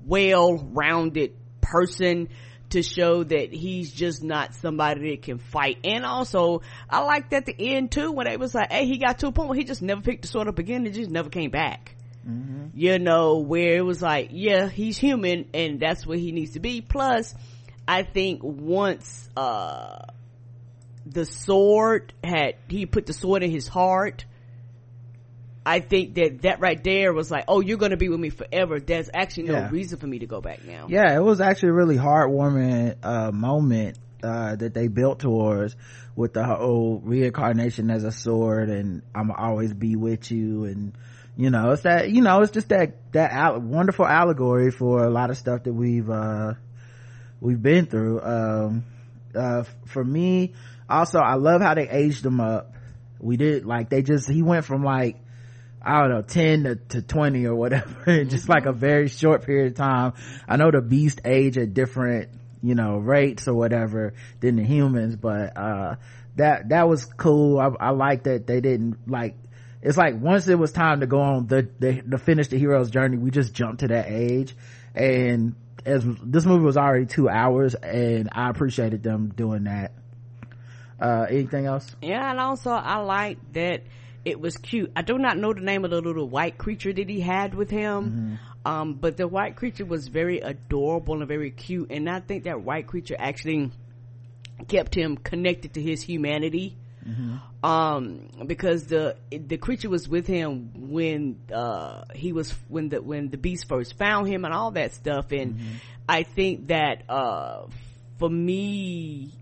well-rounded 0.06 1.32
person 1.60 2.28
to 2.70 2.82
show 2.82 3.22
that 3.22 3.52
he's 3.52 3.92
just 3.92 4.22
not 4.22 4.54
somebody 4.54 5.10
that 5.10 5.22
can 5.22 5.38
fight. 5.38 5.78
And 5.84 6.04
also, 6.04 6.62
I 6.88 7.00
liked 7.02 7.32
at 7.32 7.46
the 7.46 7.54
end 7.58 7.92
too 7.92 8.12
when 8.12 8.26
they 8.26 8.36
was 8.36 8.54
like, 8.54 8.72
hey, 8.72 8.86
he 8.86 8.98
got 8.98 9.18
to 9.20 9.28
a 9.28 9.32
point 9.32 9.48
where 9.48 9.58
he 9.58 9.64
just 9.64 9.82
never 9.82 10.00
picked 10.00 10.22
the 10.22 10.28
sword 10.28 10.48
up 10.48 10.58
again 10.58 10.86
and 10.86 10.94
just 10.94 11.10
never 11.10 11.28
came 11.30 11.50
back. 11.50 11.96
You 12.74 12.98
know, 12.98 13.38
where 13.38 13.76
it 13.76 13.84
was 13.84 14.02
like, 14.02 14.28
yeah, 14.32 14.68
he's 14.68 14.98
human 14.98 15.48
and 15.54 15.80
that's 15.80 16.06
where 16.06 16.18
he 16.18 16.32
needs 16.32 16.52
to 16.52 16.60
be. 16.60 16.80
Plus, 16.80 17.34
I 17.88 18.02
think 18.02 18.40
once, 18.42 19.28
uh, 19.36 20.02
the 21.06 21.24
sword 21.24 22.12
had, 22.22 22.56
he 22.68 22.86
put 22.86 23.06
the 23.06 23.12
sword 23.12 23.42
in 23.42 23.50
his 23.50 23.66
heart, 23.66 24.26
I 25.64 25.80
think 25.80 26.14
that 26.14 26.42
that 26.42 26.60
right 26.60 26.82
there 26.82 27.12
was 27.12 27.30
like, 27.30 27.44
oh, 27.48 27.60
you're 27.60 27.76
gonna 27.78 27.96
be 27.98 28.08
with 28.08 28.18
me 28.20 28.30
forever. 28.30 28.80
There's 28.80 29.10
actually 29.12 29.44
no 29.44 29.54
Yeah. 29.54 29.70
reason 29.70 29.98
for 29.98 30.06
me 30.06 30.20
to 30.20 30.26
go 30.26 30.40
back 30.40 30.64
now. 30.64 30.86
yeah 30.88 31.14
it 31.14 31.22
was 31.22 31.40
actually 31.40 31.70
a 31.70 31.72
really 31.74 31.96
heartwarming 31.96 32.96
uh 33.02 33.30
moment 33.32 33.98
uh 34.22 34.56
that 34.56 34.72
they 34.74 34.88
built 34.88 35.18
towards 35.20 35.76
with 36.16 36.32
the 36.34 36.44
whole 36.44 37.00
reincarnation 37.04 37.90
as 37.90 38.04
a 38.04 38.12
sword 38.12 38.68
and 38.68 39.02
i'm 39.14 39.30
always 39.30 39.72
be 39.72 39.96
with 39.96 40.30
you 40.30 40.64
and 40.64 40.92
you 41.36 41.48
know 41.48 41.70
it's 41.70 41.82
that 41.82 42.10
you 42.10 42.20
know 42.20 42.40
it's 42.42 42.50
just 42.52 42.68
that 42.68 42.96
that 43.12 43.30
al- 43.32 43.60
wonderful 43.60 44.04
allegory 44.06 44.70
for 44.70 45.04
a 45.04 45.08
lot 45.10 45.30
of 45.30 45.38
stuff 45.38 45.62
that 45.64 45.72
we've 45.72 46.10
uh 46.10 46.52
we've 47.40 47.62
been 47.62 47.86
through 47.86 48.20
um 48.20 48.84
uh 49.34 49.62
for 49.86 50.04
me 50.04 50.52
also 50.88 51.18
i 51.20 51.34
love 51.34 51.62
how 51.62 51.72
they 51.74 51.88
aged 51.88 52.24
him 52.26 52.40
up 52.40 52.74
we 53.20 53.36
did 53.38 53.64
like 53.64 53.88
they 53.88 54.02
just 54.02 54.28
he 54.28 54.42
went 54.42 54.64
from 54.66 54.84
like 54.84 55.16
I 55.82 56.00
don't 56.00 56.10
know, 56.10 56.22
10 56.22 56.64
to, 56.64 56.76
to 56.76 57.02
20 57.02 57.46
or 57.46 57.54
whatever 57.54 58.25
just 58.25 58.49
like 58.49 58.66
a 58.66 58.72
very 58.72 59.08
short 59.08 59.44
period 59.44 59.72
of 59.72 59.78
time. 59.78 60.12
I 60.49 60.56
know 60.56 60.70
the 60.70 60.82
beast 60.82 61.20
age 61.25 61.56
at 61.56 61.72
different, 61.72 62.28
you 62.62 62.75
know, 62.75 62.99
rates 62.99 63.49
or 63.49 63.54
whatever 63.54 64.14
than 64.40 64.56
the 64.56 64.64
humans, 64.64 65.16
but, 65.16 65.56
uh, 65.56 65.94
that, 66.37 66.68
that 66.68 66.88
was 66.88 67.04
cool. 67.04 67.58
I, 67.58 67.70
I 67.80 67.90
like 67.90 68.25
that 68.25 68.46
they 68.46 68.60
didn't 68.60 69.08
like, 69.08 69.37
it's 69.82 69.96
like 69.96 70.20
once 70.20 70.46
it 70.49 70.58
was 70.58 70.72
time 70.72 71.00
to 71.00 71.06
go 71.06 71.20
on 71.20 71.46
the, 71.46 71.68
the, 71.78 72.02
to 72.02 72.18
finish 72.18 72.49
the 72.49 72.58
hero's 72.58 72.90
journey, 72.90 73.16
we 73.16 73.30
just 73.30 73.54
jumped 73.54 73.80
to 73.80 73.88
that 73.88 74.06
age. 74.08 74.54
And 74.94 75.54
as 75.87 76.04
this 76.22 76.44
movie 76.44 76.64
was 76.64 76.76
already 76.76 77.06
two 77.06 77.28
hours 77.28 77.75
and 77.75 78.28
I 78.32 78.50
appreciated 78.50 79.02
them 79.02 79.32
doing 79.34 79.64
that. 79.64 79.92
Uh, 81.00 81.26
anything 81.30 81.64
else? 81.64 81.96
Yeah, 82.02 82.30
and 82.30 82.38
also 82.38 82.70
I 82.70 82.99
like 82.99 83.38
that 83.54 83.82
it 84.24 84.40
was 84.40 84.56
cute. 84.56 84.92
I 84.94 85.02
do 85.02 85.16
not 85.18 85.38
know 85.38 85.52
the 85.52 85.60
name 85.60 85.84
of 85.84 85.90
the 85.90 86.00
little 86.00 86.28
white 86.28 86.58
creature 86.58 86.92
that 86.92 87.08
he 87.08 87.20
had 87.20 87.54
with 87.54 87.70
him. 87.70 88.38
Um, 88.64 88.94
but 88.94 89.16
the 89.16 89.26
white 89.26 89.56
creature 89.56 89.86
was 89.86 90.08
very 90.08 90.40
adorable 90.40 91.18
and 91.18 91.26
very 91.26 91.50
cute. 91.50 91.90
And 91.90 92.08
I 92.08 92.20
think 92.20 92.44
that 92.44 92.60
white 92.62 92.86
creature 92.86 93.16
actually 93.18 93.70
kept 94.68 94.94
him 94.94 95.16
connected 95.16 95.74
to 95.74 95.82
his 95.82 96.02
humanity. 96.02 96.76
Um, 97.62 98.28
because 98.46 98.84
the, 98.86 99.16
the 99.30 99.56
creature 99.56 99.88
was 99.88 100.06
with 100.06 100.26
him 100.26 100.90
when, 100.90 101.40
uh, 101.52 102.04
he 102.14 102.32
was, 102.32 102.54
when 102.68 102.90
the, 102.90 103.00
when 103.00 103.30
the 103.30 103.38
beast 103.38 103.68
first 103.68 103.96
found 103.96 104.28
him 104.28 104.44
and 104.44 104.52
all 104.52 104.70
that 104.72 104.92
stuff. 104.92 105.32
And 105.32 105.60
I 106.08 106.22
think 106.24 106.68
that, 106.68 107.04
uh, 107.08 107.66
for 108.18 108.28
me, 108.28 109.32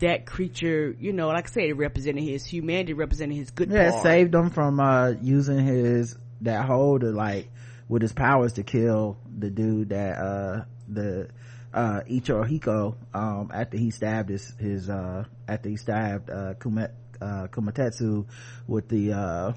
that 0.00 0.26
creature, 0.26 0.94
you 0.98 1.12
know, 1.12 1.28
like 1.28 1.48
I 1.48 1.52
said, 1.52 1.64
it 1.64 1.74
represented 1.74 2.24
his 2.24 2.44
humanity, 2.44 2.92
represented 2.92 3.36
his 3.36 3.50
good 3.50 3.70
yeah 3.70 3.88
it 3.88 4.02
saved 4.02 4.34
him 4.34 4.50
from 4.50 4.80
uh 4.80 5.10
using 5.22 5.64
his 5.64 6.16
that 6.40 6.64
hole 6.64 6.98
to 6.98 7.10
like 7.10 7.48
with 7.88 8.02
his 8.02 8.12
powers 8.12 8.54
to 8.54 8.62
kill 8.62 9.18
the 9.38 9.50
dude 9.50 9.90
that 9.90 10.18
uh 10.18 10.64
the 10.88 11.28
uh 11.72 12.00
Ichiro 12.08 12.96
um 13.12 13.50
after 13.52 13.76
he 13.76 13.90
stabbed 13.90 14.30
his 14.30 14.54
his 14.58 14.88
uh 14.88 15.24
after 15.48 15.68
he 15.68 15.76
stabbed 15.76 16.30
uh 16.30 16.54
Kumet 16.54 16.90
uh 17.20 17.46
Kumatetsu 17.48 18.26
with 18.66 18.88
the 18.88 19.12
uh 19.12 19.52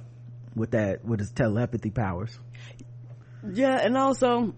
with 0.56 0.72
that 0.72 1.06
with 1.06 1.20
his 1.20 1.32
telepathy 1.32 1.92
powers. 1.92 2.38
Yeah, 3.50 3.78
and 3.78 3.96
also 3.98 4.56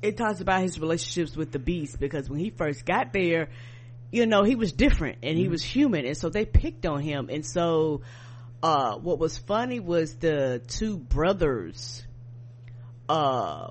it 0.00 0.16
talks 0.16 0.40
about 0.40 0.62
his 0.62 0.78
relationships 0.80 1.36
with 1.36 1.52
the 1.52 1.58
beast 1.58 1.98
because 1.98 2.28
when 2.28 2.40
he 2.40 2.50
first 2.50 2.84
got 2.84 3.12
there, 3.12 3.48
you 4.12 4.26
know, 4.26 4.44
he 4.44 4.54
was 4.54 4.72
different 4.72 5.18
and 5.24 5.36
he 5.36 5.48
was 5.48 5.62
human. 5.62 6.04
And 6.04 6.16
so 6.16 6.28
they 6.28 6.44
picked 6.44 6.86
on 6.86 7.00
him. 7.00 7.28
And 7.30 7.44
so 7.44 8.02
uh 8.62 8.94
what 8.96 9.18
was 9.18 9.36
funny 9.38 9.80
was 9.80 10.14
the 10.16 10.62
two 10.68 10.96
brothers 10.98 12.04
uh 13.08 13.70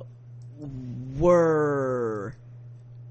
were 1.18 2.36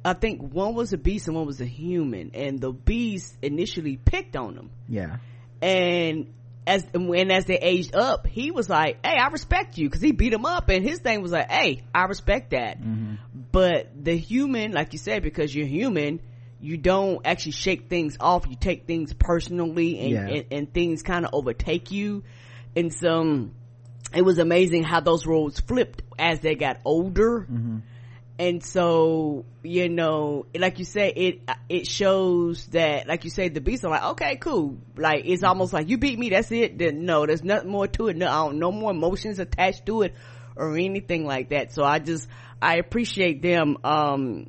I 0.05 0.15
think 0.15 0.41
one 0.41 0.75
was 0.75 0.93
a 0.93 0.99
beast 0.99 1.29
and 1.29 1.37
one 1.37 1.47
was 1.47 1.61
a 1.61 1.67
human. 1.67 2.33
And 2.35 2.61
the 2.61 2.73
beast 2.73 3.37
initially 3.41 3.97
picked 3.97 4.37
on 4.37 4.57
him 4.57 4.71
yeah. 4.89 5.17
And 5.63 6.35
as 6.67 6.85
and 6.95 7.33
as 7.33 7.47
they 7.47 7.59
aged 7.59 7.95
up, 7.95 8.27
he 8.27 8.51
was 8.51 8.69
like, 8.69 9.05
"Hey, 9.05 9.17
I 9.19 9.29
respect 9.29 9.79
you," 9.79 9.89
because 9.89 10.03
he 10.03 10.13
beat 10.13 10.33
him 10.33 10.45
up, 10.45 10.69
and 10.69 10.85
his 10.85 11.01
thing 11.01 11.21
was 11.23 11.33
like, 11.33 11.51
"Hey, 11.51 11.83
I 11.95 12.05
respect 12.05 12.51
that." 12.51 12.79
But 13.53 13.89
the 14.05 14.17
human, 14.17 14.73
like 14.73 14.93
you 14.93 14.99
said, 14.99 15.23
because 15.23 15.55
you're 15.55 15.67
human, 15.67 16.21
you 16.61 16.77
don't 16.77 17.27
actually 17.27 17.53
shake 17.53 17.89
things 17.89 18.17
off. 18.21 18.47
You 18.49 18.57
take 18.57 18.87
things 18.87 19.13
personally, 19.15 19.99
and 20.01 20.11
Yeah. 20.11 20.27
and, 20.27 20.45
and 20.51 20.75
things 20.75 21.03
kind 21.03 21.25
of 21.25 21.31
overtake 21.35 21.91
you. 21.91 22.23
And 22.77 22.93
so, 22.93 23.21
um, 23.21 23.55
it 24.15 24.23
was 24.23 24.39
amazing 24.39 24.83
how 24.83 25.01
those 25.01 25.27
roles 25.27 25.61
flipped 25.61 26.03
as 26.19 26.41
they 26.41 26.55
got 26.55 26.79
older. 26.85 27.41
Mm-hmm. 27.51 27.79
And 28.39 28.65
so 28.65 29.45
you 29.63 29.91
know 29.91 30.47
like 30.59 30.79
you 30.79 30.87
say 30.87 31.13
it 31.15 31.43
it 31.69 31.87
shows 31.87 32.67
that 32.69 33.07
like 33.07 33.25
you 33.25 33.31
say 33.31 33.51
the 33.51 33.61
beasts 33.61 33.85
are 33.85 33.91
like 33.91 34.03
okay 34.03 34.37
cool. 34.37 34.79
Like 34.97 35.25
it's 35.27 35.43
mm-hmm. 35.43 35.49
almost 35.49 35.73
like 35.73 35.89
you 35.89 35.99
beat 35.99 36.19
me 36.19 36.31
that's 36.31 36.51
it. 36.51 36.79
Then 36.79 37.05
no 37.05 37.27
there's 37.27 37.45
nothing 37.45 37.71
more 37.71 37.87
to 37.87 38.09
it. 38.09 38.17
No 38.17 38.27
I 38.27 38.47
don't, 38.47 38.59
no 38.59 38.73
more 38.73 38.91
emotions 38.93 39.39
attached 39.39 39.87
to 39.87 40.03
it 40.03 40.15
or 40.57 40.77
anything 40.77 41.27
like 41.27 41.51
that. 41.51 41.73
So 41.73 41.85
i 41.85 41.99
just 41.99 42.29
i 42.63 42.77
appreciate 42.77 43.43
them 43.43 43.77
um 43.85 44.47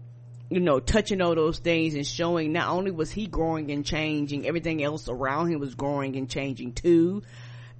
you 0.51 0.60
know 0.60 0.79
touching 0.81 1.22
all 1.22 1.34
those 1.34 1.60
things 1.60 1.96
and 1.96 2.05
showing 2.05 2.51
not 2.51 2.67
only 2.67 2.91
was 2.91 3.10
he 3.10 3.25
growing 3.25 3.72
and 3.72 3.86
changing 3.86 4.46
everything 4.46 4.84
else 4.84 5.08
around 5.08 5.50
him 5.50 5.60
was 5.60 5.75
growing 5.75 6.17
and 6.17 6.29
changing 6.29 6.74
too. 6.74 7.24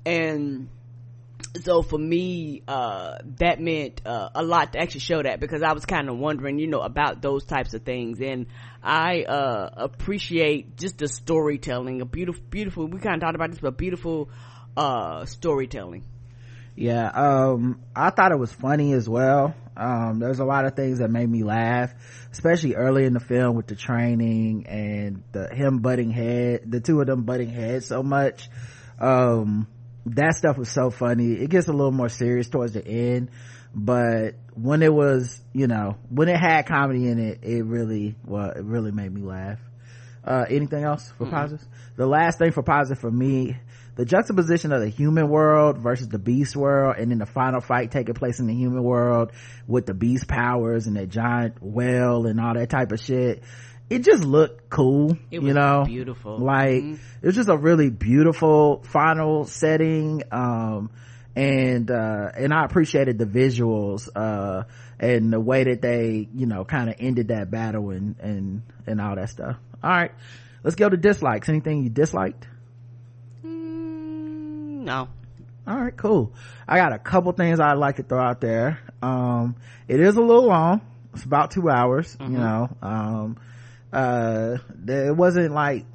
And 0.06 0.70
so 1.63 1.82
for 1.82 2.00
me 2.00 2.63
uh 2.68 3.18
that 3.40 3.60
meant 3.60 4.01
uh, 4.06 4.30
a 4.34 4.42
lot 4.42 4.72
to 4.72 4.80
actually 4.80 5.01
show 5.01 5.22
that 5.22 5.40
because 5.40 5.63
i 5.63 5.74
was 5.74 5.86
kind 5.86 6.08
of 6.08 6.18
wondering 6.18 6.60
you 6.60 6.68
know 6.68 6.80
about 6.80 7.22
those 7.22 7.44
types 7.44 7.74
of 7.74 7.84
things. 7.84 8.22
And 8.22 8.46
i 8.82 9.24
uh 9.24 9.70
appreciate 9.75 10.78
just 10.78 10.98
the 10.98 11.10
storytelling 11.10 12.00
a 12.00 12.06
beautiful 12.06 12.44
beautiful 12.50 12.88
we 12.88 13.00
kind 13.00 13.16
of 13.16 13.22
talked 13.22 13.36
about 13.36 13.51
this 13.51 13.60
but 13.60 13.78
beautiful 13.78 14.30
uh 14.78 15.25
storytelling 15.25 16.06
yeah 16.82 17.10
um 17.10 17.80
i 17.96 18.10
thought 18.10 18.32
it 18.32 18.40
was 18.40 18.52
funny 18.52 18.94
as 18.94 19.08
well. 19.08 19.54
Um 19.78 20.20
there's 20.20 20.40
a 20.40 20.46
lot 20.46 20.66
of 20.66 20.76
things 20.76 20.98
that 21.00 21.10
made 21.10 21.30
me 21.30 21.44
laugh 21.44 21.94
especially 22.32 22.76
early 22.76 23.06
in 23.06 23.14
the 23.14 23.20
film 23.20 23.56
with 23.56 23.68
the 23.68 23.76
training 23.76 24.66
and 24.68 25.24
the 25.32 25.48
him 25.54 25.80
butting 25.80 26.10
head 26.10 26.70
the 26.70 26.80
two 26.80 27.00
of 27.00 27.08
them 27.08 27.24
butting 27.24 27.50
heads 27.50 27.86
so 27.88 28.02
much. 28.02 28.50
Um 29.00 29.68
that 30.08 30.34
stuff 30.34 30.58
was 30.58 30.70
so 30.70 30.90
funny. 30.90 31.34
It 31.34 31.52
gets 31.52 31.68
a 31.68 31.72
little 31.72 31.92
more 31.92 32.10
serious 32.10 32.50
towards 32.50 32.74
the 32.74 32.86
end 32.86 33.30
but 33.74 34.36
when 34.56 34.82
it 34.82 34.94
was 34.94 35.40
you 35.54 35.68
know 35.68 35.96
when 36.10 36.28
it 36.28 36.38
had 36.38 36.66
comedy 36.66 37.08
in 37.08 37.20
it 37.20 37.40
it 37.44 37.64
really 37.64 38.16
well 38.26 38.50
it 38.50 38.64
really 38.64 38.92
made 38.92 39.14
me 39.14 39.22
laugh. 39.22 39.60
Uh 40.26 40.46
anything 40.50 40.84
else 40.84 41.14
for 41.18 41.28
mm 41.28 41.32
positive 41.32 41.68
the 41.96 42.08
last 42.08 42.40
thing 42.40 42.52
for 42.52 42.64
positive 42.64 43.00
for 43.00 43.12
me 43.12 43.58
the 44.01 44.05
juxtaposition 44.05 44.72
of 44.72 44.81
the 44.81 44.89
human 44.89 45.29
world 45.29 45.77
versus 45.77 46.08
the 46.08 46.17
beast 46.17 46.55
world 46.55 46.96
and 46.98 47.12
then 47.12 47.20
the 47.20 47.25
final 47.27 47.62
fight 47.62 47.91
taking 47.91 48.15
place 48.15 48.39
in 48.39 48.48
the 48.48 48.53
human 48.55 48.81
world 48.81 49.31
with 49.67 49.86
the 49.86 49.93
beast 49.93 50.27
powers 50.27 50.88
and 50.88 50.96
that 50.96 51.08
giant 51.08 51.62
whale 51.62 52.25
and 52.25 52.41
all 52.41 52.55
that 52.55 52.67
type 52.67 52.91
of 52.91 53.00
shit 53.00 53.43
it 53.91 54.00
just 54.00 54.24
looked 54.24 54.72
cool 54.72 55.12
it 55.29 55.43
you 55.43 55.53
know? 55.53 55.84
beautiful. 55.86 56.39
Like 56.39 56.81
mm-hmm. 56.81 56.93
it 56.93 57.25
was 57.27 57.36
just 57.36 57.48
a 57.48 57.55
really 57.55 57.91
beautiful 57.91 58.81
final 58.86 59.46
setting 59.46 60.24
um 60.31 60.89
and 61.36 61.91
uh 61.91 62.31
and 62.36 62.55
i 62.55 62.65
appreciated 62.65 63.20
the 63.20 63.25
visuals 63.25 64.10
uh 64.15 64.63
and 65.00 65.31
the 65.31 65.39
way 65.39 65.63
that 65.65 65.84
they 65.84 66.27
you 66.34 66.48
know 66.48 66.65
kind 66.65 66.89
of 66.89 66.96
ended 66.98 67.27
that 67.27 67.51
battle 67.51 67.91
and 67.91 68.15
and 68.20 68.63
and 68.88 69.00
all 69.00 69.15
that 69.15 69.29
stuff. 69.29 69.58
All 69.84 69.91
right 69.91 70.12
let's 70.63 70.75
go 70.75 70.89
to 70.89 70.98
dislikes. 70.98 71.50
Anything 71.50 71.84
you 71.84 71.89
disliked 71.89 72.48
no. 74.82 75.08
All 75.68 75.78
right 75.78 75.96
cool. 75.96 76.34
I 76.68 76.78
got 76.78 76.94
a 76.94 77.00
couple 77.00 77.32
things 77.34 77.60
i'd 77.60 77.74
like 77.74 77.98
to 77.98 78.04
throw 78.04 78.22
out 78.22 78.42
there. 78.42 78.80
Um 79.02 79.56
it 79.88 80.00
is 80.00 80.16
a 80.16 80.22
little 80.22 80.46
long. 80.46 80.82
It's 81.14 81.24
about 81.24 81.52
two 81.52 81.70
hours 81.70 82.16
mm-hmm. 82.16 82.34
you 82.34 82.40
know. 82.40 82.78
Um 82.82 83.38
uh 83.94 84.58
it 84.88 85.16
wasn't 85.16 85.54
like 85.54 85.86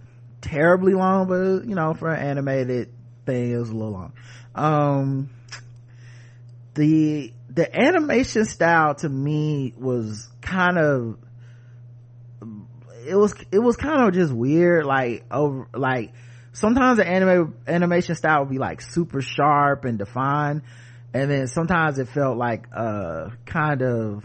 terribly 0.41 0.95
long 0.95 1.27
but 1.27 1.69
you 1.69 1.75
know 1.75 1.95
for 1.95 2.13
an 2.13 2.25
animated 2.25 2.91
thing 3.25 3.51
it 3.51 3.57
was 3.57 3.71
a 3.71 3.75
little 3.75 3.93
long. 3.93 4.13
Um 4.55 5.31
the 6.75 7.33
the 7.49 7.75
animation 7.79 8.45
style 8.45 8.95
to 8.97 9.09
me 9.09 9.73
was 9.79 10.29
kind 10.43 10.79
of 10.79 11.19
it 13.07 13.17
was 13.17 13.35
it 13.51 13.59
was 13.59 13.77
kind 13.77 14.03
of 14.03 14.15
just 14.15 14.33
weird 14.33 14.85
like 14.85 15.25
over 15.31 15.67
like 15.73 16.13
sometimes 16.57 16.97
the 16.97 17.07
anime 17.07 17.55
animation 17.67 18.15
style 18.15 18.41
would 18.41 18.51
be 18.51 18.59
like 18.59 18.81
super 18.81 19.21
sharp 19.21 19.85
and 19.85 19.99
defined 19.99 20.63
and 21.13 21.31
then 21.31 21.47
sometimes 21.47 21.99
it 21.99 22.09
felt 22.09 22.39
like 22.39 22.67
uh 22.75 23.29
kind 23.45 23.83
of 23.83 24.25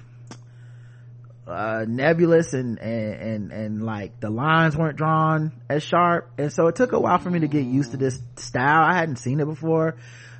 uh 1.45 1.83
nebulous 1.85 2.53
and, 2.53 2.79
and 2.79 3.13
and 3.15 3.51
and 3.51 3.83
like 3.83 4.17
the 4.21 4.29
lines 4.29 4.77
weren't 4.77 4.97
drawn 4.97 5.51
as 5.69 5.83
sharp 5.83 6.29
and 6.37 6.53
so 6.53 6.67
it 6.67 6.75
took 6.75 6.93
a 6.93 6.99
while 6.99 7.19
for 7.19 7.29
me 7.29 7.39
to 7.39 7.47
get 7.47 7.65
used 7.65 7.91
to 7.91 7.97
this 7.97 8.19
style. 8.37 8.83
I 8.83 8.93
hadn't 8.93 9.17
seen 9.17 9.39
it 9.41 9.45
before 9.45 9.97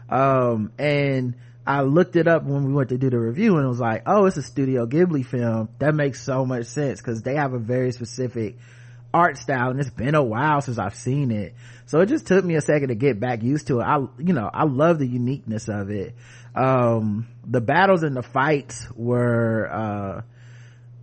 um 0.10 0.72
and 0.78 1.36
i 1.66 1.82
looked 1.82 2.16
it 2.16 2.28
up 2.28 2.44
when 2.44 2.66
we 2.66 2.74
went 2.74 2.90
to 2.90 2.98
do 2.98 3.10
the 3.10 3.20
review 3.20 3.58
and 3.58 3.66
it 3.66 3.70
was 3.70 3.80
like 3.80 4.04
oh 4.06 4.26
it's 4.26 4.38
a 4.38 4.44
studio 4.44 4.86
ghibli 4.86 5.26
film. 5.26 5.68
That 5.80 5.94
makes 5.94 6.22
so 6.24 6.46
much 6.46 6.68
sense 6.68 7.02
because 7.02 7.22
they 7.22 7.36
have 7.36 7.54
a 7.54 7.60
very 7.60 7.92
specific 7.92 8.58
art 9.14 9.38
style 9.38 9.72
and 9.72 9.80
it's 9.80 9.90
been 9.90 10.16
a 10.16 10.24
while 10.24 10.62
since 10.62 10.78
i've 10.78 10.96
seen 10.96 11.32
it 11.32 11.54
so 11.92 12.00
it 12.00 12.06
just 12.06 12.26
took 12.26 12.46
me 12.46 12.56
a 12.56 12.62
second 12.62 12.88
to 12.88 12.96
get 12.96 13.20
back 13.20 13.44
used 13.44 13.68
to 13.68 13.82
it. 13.82 13.84
I 13.84 13.98
you 14.18 14.32
know 14.34 14.50
i 14.52 14.64
love 14.64 14.98
the 14.98 15.06
uniqueness 15.06 15.68
of 15.68 15.90
it. 15.90 16.16
Um 16.56 17.28
the 17.46 17.60
battles 17.60 18.04
and 18.04 18.16
the 18.16 18.24
fights 18.24 18.88
were 18.96 19.70
uh 19.70 20.22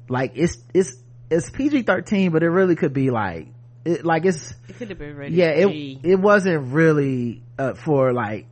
like 0.08 0.32
it's 0.34 0.56
it's 0.72 0.96
it's 1.30 1.50
pg-13 1.50 2.32
but 2.32 2.42
it 2.42 2.48
really 2.48 2.74
could 2.74 2.94
be 2.94 3.10
like 3.10 3.48
it 3.84 4.02
like 4.06 4.24
it's 4.24 4.54
it 4.66 4.78
could 4.78 4.88
have 4.88 4.98
been 4.98 5.14
ready 5.14 5.34
yeah 5.34 5.50
it 5.50 5.98
it 6.04 6.16
wasn't 6.16 6.72
really 6.72 7.42
uh, 7.58 7.74
for 7.74 8.14
like 8.14 8.46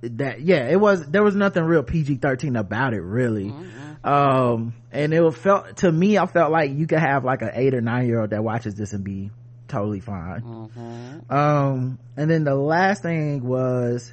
that 0.00 0.40
yeah 0.40 0.70
it 0.70 0.80
was 0.80 1.04
there 1.10 1.22
was 1.22 1.36
nothing 1.36 1.62
real 1.62 1.82
pg-13 1.82 2.58
about 2.58 2.94
it 2.94 3.02
really. 3.02 3.50
Mm-hmm. 3.50 4.08
um 4.08 4.74
and 4.92 5.12
it 5.12 5.30
felt 5.34 5.76
to 5.78 5.92
me 5.92 6.16
i 6.16 6.24
felt 6.24 6.50
like 6.50 6.70
you 6.70 6.86
could 6.86 7.00
have 7.00 7.22
like 7.22 7.42
an 7.42 7.50
eight 7.52 7.74
or 7.74 7.82
nine 7.82 8.06
year 8.06 8.22
old 8.22 8.30
that 8.30 8.42
watches 8.42 8.74
this 8.76 8.94
and 8.94 9.04
be 9.04 9.30
totally 9.72 10.00
fine. 10.00 10.42
Mm-hmm. 10.42 11.32
um 11.34 11.98
and 12.16 12.30
then 12.30 12.44
the 12.44 12.54
last 12.54 13.02
thing 13.02 13.42
was 13.42 14.12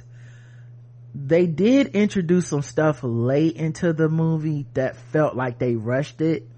they 1.14 1.46
did 1.46 1.88
introduce 1.88 2.46
some 2.48 2.62
stuff 2.62 3.00
late 3.02 3.56
into 3.56 3.92
the 3.92 4.08
movie 4.08 4.66
that 4.74 4.96
felt 4.96 5.36
like 5.36 5.58
they 5.58 5.76
rushed 5.76 6.20
it. 6.22 6.48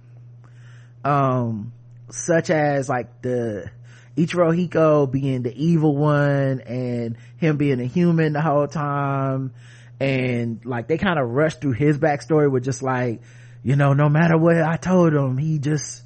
Um 1.04 1.72
such 2.10 2.50
as 2.50 2.88
like 2.88 3.22
the 3.22 3.70
Ichiro 4.16 4.54
Hiko 4.54 5.10
being 5.10 5.42
the 5.42 5.54
evil 5.54 5.96
one 5.96 6.60
and 6.60 7.16
him 7.38 7.56
being 7.56 7.80
a 7.80 7.86
human 7.86 8.34
the 8.34 8.42
whole 8.42 8.68
time. 8.68 9.52
And 9.98 10.64
like 10.64 10.86
they 10.86 10.98
kind 10.98 11.18
of 11.18 11.28
rushed 11.28 11.60
through 11.60 11.72
his 11.72 11.98
backstory 11.98 12.50
with 12.50 12.64
just 12.64 12.82
like 12.82 13.20
you 13.64 13.74
know 13.74 13.94
no 13.94 14.08
matter 14.08 14.38
what 14.38 14.62
I 14.62 14.76
told 14.76 15.12
him 15.12 15.38
he 15.38 15.58
just 15.58 16.01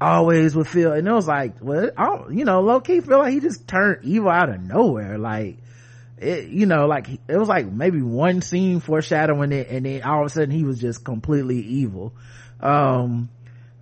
always 0.00 0.54
would 0.54 0.68
feel 0.68 0.92
and 0.92 1.08
it 1.08 1.12
was 1.12 1.26
like 1.26 1.54
well 1.60 1.90
I 1.96 2.26
you 2.30 2.44
know 2.44 2.60
low 2.60 2.80
key 2.80 3.00
feel 3.00 3.18
like 3.18 3.32
he 3.32 3.40
just 3.40 3.66
turned 3.66 4.04
evil 4.04 4.30
out 4.30 4.48
of 4.48 4.60
nowhere. 4.60 5.18
Like 5.18 5.58
it, 6.20 6.48
you 6.48 6.66
know, 6.66 6.86
like 6.86 7.08
it 7.08 7.36
was 7.36 7.48
like 7.48 7.70
maybe 7.70 8.02
one 8.02 8.42
scene 8.42 8.80
foreshadowing 8.80 9.52
it, 9.52 9.68
and 9.68 9.86
then 9.86 10.02
all 10.02 10.20
of 10.20 10.26
a 10.26 10.30
sudden 10.30 10.50
he 10.50 10.64
was 10.64 10.80
just 10.80 11.04
completely 11.04 11.60
evil. 11.60 12.12
Um, 12.60 13.28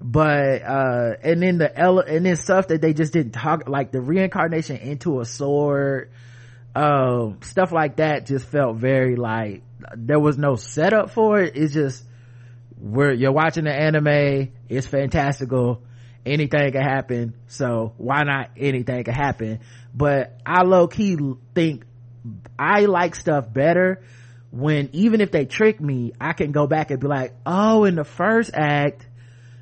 but 0.01 0.63
uh 0.63 1.15
and 1.23 1.43
then 1.43 1.57
the 1.59 1.79
ele- 1.79 2.01
and 2.01 2.27
then 2.27 2.37
stuff 2.37 2.69
that 2.69 2.83
they 2.83 2.93
just 2.93 3.15
didn't 3.15 3.33
talk 3.33 3.67
like 3.67 3.93
the 3.93 4.01
reincarnation 4.01 4.77
into 4.77 5.21
a 5.21 5.25
sword 5.25 6.11
um 6.75 7.39
stuff 7.41 7.73
like 7.73 7.97
that 7.97 8.27
just 8.27 8.47
felt 8.47 8.77
very 8.77 9.17
like 9.17 9.63
there 9.97 10.21
was 10.21 10.37
no 10.37 10.57
setup 10.57 11.11
for 11.11 11.41
it. 11.41 11.57
It's 11.57 11.73
just 11.73 12.05
where 12.79 13.13
you're 13.13 13.33
watching 13.33 13.65
the 13.65 13.73
anime. 13.73 14.53
It's 14.69 14.87
fantastical 14.87 15.83
anything 16.27 16.73
can 16.73 16.83
happen. 16.83 17.35
So 17.47 17.95
why 17.97 18.25
not 18.25 18.51
anything 18.57 19.05
can 19.05 19.15
happen? 19.15 19.61
But 19.95 20.39
i 20.45 20.63
low-key 20.63 21.17
think 21.55 21.85
i 22.59 22.81
like 22.87 23.15
stuff 23.15 23.53
better 23.53 24.03
when 24.51 24.91
even 24.93 25.21
if 25.21 25.31
they 25.31 25.45
trick 25.45 25.81
me 25.81 26.13
i 26.21 26.33
can 26.33 26.53
go 26.53 26.67
back 26.67 26.91
and 26.91 27.01
be 27.01 27.07
like 27.07 27.33
oh 27.47 27.85
in 27.85 27.95
the 27.95 28.05
first 28.05 28.51
act 28.53 29.07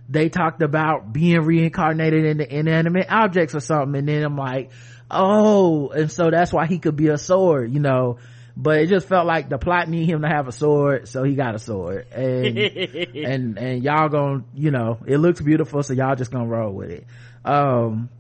they 0.09 0.29
talked 0.29 0.62
about 0.62 1.12
being 1.12 1.40
reincarnated 1.40 2.24
into 2.24 2.55
inanimate 2.55 3.07
objects 3.11 3.55
or 3.55 3.61
something. 3.61 3.98
And 3.98 4.09
then 4.09 4.22
i'm 4.22 4.37
like 4.37 4.70
oh 5.11 5.88
and 5.88 6.11
so 6.11 6.31
that's 6.31 6.53
why 6.53 6.66
he 6.66 6.79
could 6.79 6.96
be 6.96 7.09
a 7.09 7.18
sword 7.18 7.72
you 7.72 7.81
know 7.81 8.18
but 8.56 8.78
it 8.78 8.88
just 8.88 9.08
felt 9.08 9.26
like 9.26 9.48
the 9.48 9.58
plot 9.58 9.88
need 9.88 10.08
him 10.08 10.22
to 10.22 10.28
have 10.28 10.46
a 10.46 10.52
sword 10.52 11.08
so 11.08 11.24
he 11.24 11.34
got 11.34 11.54
a 11.54 11.58
sword. 11.58 12.06
And 12.12 12.58
and 12.58 13.58
and 13.58 13.82
y'all 13.82 14.08
gonna 14.08 14.44
you 14.54 14.70
know 14.70 14.98
it 15.06 15.18
looks 15.18 15.40
beautiful 15.40 15.82
so 15.82 15.92
y'all 15.92 16.14
just 16.14 16.30
gonna 16.30 16.46
roll 16.46 16.72
with 16.72 16.90
it. 16.90 17.06
Um 17.44 18.10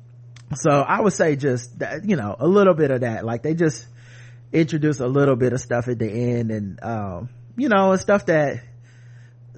so 0.54 0.70
i 0.70 1.00
would 1.00 1.12
say 1.12 1.36
just 1.36 1.78
that 1.78 2.08
you 2.08 2.16
know 2.16 2.36
a 2.38 2.48
little 2.48 2.74
bit 2.74 2.90
of 2.90 3.02
that. 3.02 3.24
Like 3.24 3.42
they 3.42 3.54
just 3.54 3.86
introduced 4.52 5.00
a 5.00 5.06
little 5.06 5.36
bit 5.36 5.52
of 5.52 5.60
stuff 5.60 5.88
at 5.88 5.98
the 5.98 6.08
end 6.08 6.50
and 6.50 6.82
um 6.82 7.28
you 7.56 7.68
know 7.68 7.92
and 7.92 8.00
stuff 8.00 8.26
that 8.26 8.62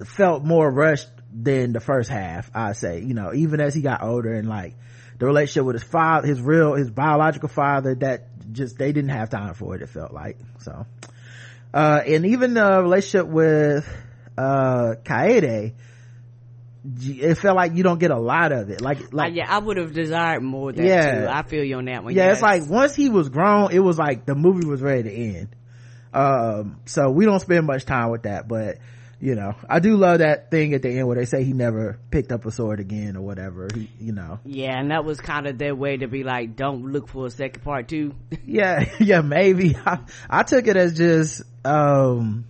felt 0.05 0.43
more 0.43 0.69
rushed 0.69 1.09
than 1.33 1.73
the 1.73 1.79
first 1.79 2.09
half 2.09 2.51
i 2.53 2.73
say. 2.73 3.01
You 3.01 3.15
know 3.15 3.33
even 3.33 3.59
as 3.61 3.73
he 3.73 3.81
got 3.81 4.03
older 4.03 4.33
and 4.33 4.47
like 4.47 4.75
the 5.19 5.25
relationship 5.25 5.65
with 5.65 5.75
his 5.75 5.83
father 5.83 6.27
his 6.27 6.41
real 6.41 6.75
his 6.75 6.89
biological 6.89 7.49
father 7.49 7.95
that 7.95 8.27
just 8.51 8.77
they 8.77 8.91
didn't 8.91 9.09
have 9.09 9.29
time 9.29 9.53
for 9.53 9.75
it 9.75 9.81
it 9.81 9.89
felt 9.89 10.13
like 10.13 10.37
so 10.59 10.85
uh 11.73 12.01
and 12.05 12.25
even 12.25 12.53
the 12.53 12.81
relationship 12.81 13.27
with 13.27 13.87
uh 14.37 14.95
kaede 15.03 15.73
it 16.99 17.35
felt 17.35 17.55
like 17.55 17.73
you 17.73 17.83
don't 17.83 17.99
get 17.99 18.11
a 18.11 18.17
lot 18.17 18.51
of 18.51 18.69
it 18.69 18.81
like 18.81 19.11
like 19.11 19.31
uh, 19.31 19.35
yeah 19.35 19.53
i 19.53 19.57
would 19.57 19.77
have 19.77 19.93
desired 19.93 20.41
more 20.41 20.71
than 20.71 20.85
yeah 20.85 21.21
too. 21.21 21.27
i 21.29 21.41
feel 21.43 21.63
you 21.63 21.75
on 21.75 21.85
that 21.85 22.03
one 22.03 22.13
yeah 22.13 22.27
yes. 22.27 22.37
it's 22.37 22.41
like 22.41 22.69
once 22.69 22.95
he 22.95 23.09
was 23.09 23.29
grown 23.29 23.71
it 23.71 23.79
was 23.79 23.97
like 23.97 24.25
the 24.25 24.35
movie 24.35 24.65
was 24.65 24.81
ready 24.81 25.03
to 25.03 25.11
end 25.11 25.49
um 26.13 26.79
so 26.85 27.09
we 27.09 27.25
don't 27.25 27.41
spend 27.41 27.65
much 27.65 27.83
time 27.83 28.09
with 28.09 28.23
that 28.23 28.47
but 28.47 28.77
you 29.19 29.33
know 29.33 29.53
i 29.67 29.79
do 29.79 29.95
love 29.97 30.19
that 30.19 30.51
thing 30.51 30.73
at 30.75 30.81
the 30.83 30.89
end 30.89 31.07
where 31.07 31.15
they 31.17 31.25
say 31.25 31.43
he 31.43 31.51
never 31.53 31.97
picked 32.11 32.31
up 32.31 32.45
a 32.45 32.51
sword 32.51 32.79
again 32.79 33.15
or 33.17 33.21
whatever. 33.21 33.67
He, 33.73 33.89
you 33.99 34.11
know. 34.13 34.39
Yeah 34.45 34.79
and 34.79 34.91
that 34.91 35.05
was 35.05 35.19
kind 35.19 35.47
of 35.47 35.57
their 35.57 35.73
way 35.75 35.97
to 35.97 36.07
be 36.07 36.23
like 36.23 36.55
don't 36.55 36.91
look 36.91 37.07
for 37.07 37.25
a 37.25 37.29
second 37.31 37.63
part 37.63 37.87
two. 37.87 38.13
Yeah 38.45 38.85
yeah 38.99 39.21
maybe. 39.21 39.75
I, 39.75 39.99
I 40.29 40.43
took 40.43 40.67
it 40.67 40.77
as 40.77 40.95
just 40.97 41.41
um 41.65 42.45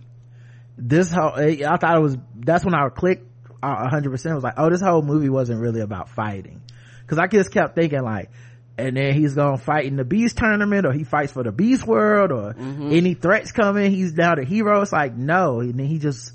this 0.76 1.10
whole 1.10 1.32
i 1.34 1.76
thought 1.76 1.96
it 1.96 2.00
was 2.02 2.16
that's 2.36 2.64
when 2.64 2.74
i 2.74 2.88
clicked 2.90 3.26
a 3.62 3.88
hundred 3.88 4.10
percent. 4.10 4.34
Was 4.34 4.44
like 4.44 4.54
oh 4.58 4.70
this 4.70 4.80
whole 4.82 5.02
movie 5.02 5.28
wasn't 5.28 5.60
really 5.60 5.80
about 5.80 6.10
fighting. 6.10 6.60
Because 7.02 7.18
i 7.18 7.26
just 7.26 7.50
kept 7.50 7.74
thinking 7.76 8.02
like 8.02 8.30
and 8.76 8.96
then 8.96 9.12
he's 9.14 9.34
gonna 9.34 9.58
fight 9.58 9.86
in 9.86 9.96
the 9.96 10.04
beast 10.04 10.36
tournament 10.36 10.86
or 10.86 10.92
he 10.92 11.02
fights 11.02 11.32
for 11.32 11.42
the 11.42 11.50
beast 11.50 11.86
world 11.86 12.30
or 12.30 12.52
Mm-hmm. 12.54 12.92
any 12.92 13.14
threats 13.14 13.50
coming 13.52 13.90
he's 13.90 14.12
now 14.12 14.34
the 14.36 14.44
hero. 14.44 14.82
It's 14.82 14.92
like 14.92 15.16
no. 15.16 15.60
And 15.60 15.74
then 15.80 15.86
he 15.86 15.98
just 15.98 16.32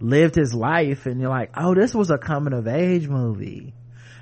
lived 0.00 0.34
his 0.34 0.54
life 0.54 1.06
and 1.06 1.20
you're 1.20 1.30
like 1.30 1.50
oh 1.56 1.74
this 1.74 1.94
was 1.94 2.10
a 2.10 2.18
coming 2.18 2.52
of 2.52 2.66
age 2.66 3.08
movie. 3.08 3.74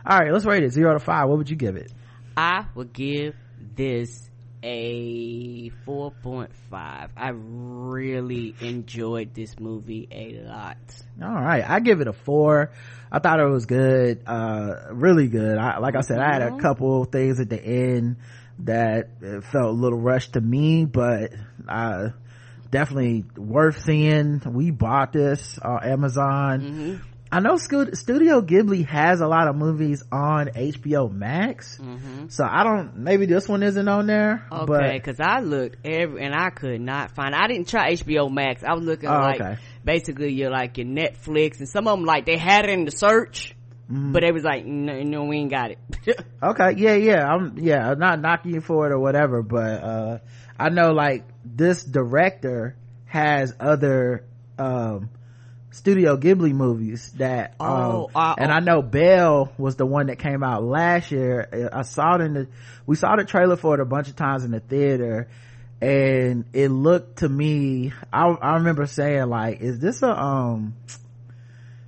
All 0.06 0.18
right 0.18 0.32
let's 0.32 0.44
rate 0.44 0.62
it. 0.64 0.70
Zero 0.72 0.92
to 0.94 0.98
five. 1.00 1.28
What 1.28 1.38
would 1.38 1.50
you 1.50 1.56
give 1.56 1.76
it? 1.76 1.92
I 2.36 2.66
would 2.74 2.92
give 2.92 3.34
this 3.76 4.28
a 4.62 5.70
4.5. 5.86 6.48
I 7.16 7.28
really 7.30 8.54
enjoyed 8.60 9.32
this 9.34 9.58
movie 9.58 10.08
a 10.10 10.40
lot. 10.48 10.76
all 11.22 11.32
right 11.32 11.64
i 11.68 11.78
give 11.80 12.00
it 12.00 12.08
a 12.08 12.12
four. 12.12 12.72
I 13.10 13.20
thought 13.20 13.40
it 13.40 13.48
was 13.48 13.66
good 13.66 14.22
uh 14.26 14.88
really 14.92 15.28
good. 15.28 15.58
I, 15.58 15.78
like 15.78 15.94
i 15.96 16.00
said 16.00 16.18
i 16.18 16.32
had 16.32 16.42
a 16.42 16.58
couple 16.58 17.04
things 17.04 17.38
at 17.40 17.48
the 17.48 17.60
end 17.62 18.16
that 18.60 19.10
felt 19.52 19.66
a 19.66 19.70
little 19.70 20.00
rushed 20.00 20.32
to 20.32 20.40
me 20.40 20.84
but 20.84 21.32
uh 21.68 22.08
definitely 22.70 23.24
worth 23.36 23.82
seeing 23.84 24.40
we 24.46 24.70
bought 24.70 25.12
this 25.12 25.58
on 25.58 25.82
amazon 25.84 27.00
i 27.32 27.40
know 27.40 27.56
studio 27.56 28.40
ghibli 28.42 28.86
has 28.86 29.20
a 29.20 29.26
lot 29.26 29.48
of 29.48 29.56
movies 29.56 30.02
on 30.12 30.48
hbo 30.48 31.10
max 31.12 31.80
so 32.28 32.44
i 32.44 32.64
don't 32.64 32.96
maybe 32.96 33.26
this 33.26 33.48
one 33.48 33.62
isn't 33.62 33.88
on 33.88 34.06
there 34.06 34.46
Okay, 34.52 34.98
because 34.98 35.20
I 35.20 35.40
looked 35.40 35.76
every 35.86 36.22
and 36.24 36.34
I 36.34 36.50
could 36.50 36.80
not 36.80 37.14
find. 37.14 37.34
I 37.34 37.46
didn't 37.46 37.68
try 37.68 37.92
HBO 37.92 38.30
Max. 38.30 38.62
I 38.64 38.72
was 38.74 38.84
looking 38.84 39.08
Oh, 39.08 39.18
like 39.18 39.40
okay. 39.40 39.56
basically 39.84 40.32
you're 40.32 40.50
like 40.50 40.78
your 40.78 40.86
Netflix, 40.86 41.58
and 41.58 41.68
some 41.68 41.86
of 41.86 41.96
them 41.98 42.04
like 42.04 42.24
they 42.26 42.36
had 42.38 42.64
it 42.64 42.70
in 42.70 42.84
the 42.84 42.90
search, 42.90 43.54
Mm-hmm. 43.90 44.12
but 44.12 44.22
they 44.22 44.32
was 44.32 44.44
like, 44.44 44.66
no, 44.66 45.00
no, 45.02 45.24
we 45.24 45.38
ain't 45.38 45.50
got 45.50 45.70
it. 45.70 45.78
okay 46.42 46.74
yeah 46.76 46.92
yeah 46.94 47.24
i'm 47.26 47.56
yeah 47.58 47.90
I'm 47.90 47.98
not 47.98 48.20
knocking 48.20 48.52
you 48.54 48.60
for 48.60 48.86
it 48.86 48.92
or 48.92 48.98
whatever 48.98 49.42
but 49.42 49.82
uh 49.82 50.18
i 50.58 50.68
know 50.68 50.92
like 50.92 51.24
this 51.56 51.84
director 51.84 52.76
has 53.06 53.54
other 53.58 54.24
um 54.58 55.08
studio 55.70 56.16
ghibli 56.16 56.52
movies 56.52 57.12
that 57.12 57.54
um 57.60 57.68
Oh, 57.68 58.10
uh, 58.14 58.34
and 58.38 58.50
i 58.50 58.60
know 58.60 58.82
belle 58.82 59.52
was 59.58 59.76
the 59.76 59.86
one 59.86 60.06
that 60.06 60.18
came 60.18 60.42
out 60.42 60.64
last 60.64 61.10
year. 61.12 61.70
I 61.72 61.82
saw 61.82 62.16
it 62.16 62.22
in 62.22 62.34
the 62.34 62.48
we 62.86 62.96
saw 62.96 63.16
the 63.16 63.24
trailer 63.24 63.56
for 63.56 63.74
it 63.74 63.80
a 63.80 63.84
bunch 63.84 64.08
of 64.08 64.16
times 64.16 64.44
in 64.44 64.50
the 64.50 64.60
theater 64.60 65.28
and 65.80 66.44
it 66.52 66.68
looked 66.68 67.18
to 67.18 67.28
me 67.28 67.92
i 68.12 68.26
i 68.26 68.54
remember 68.54 68.86
saying 68.86 69.28
like 69.28 69.60
is 69.60 69.78
this 69.78 70.02
a 70.02 70.10
um 70.10 70.74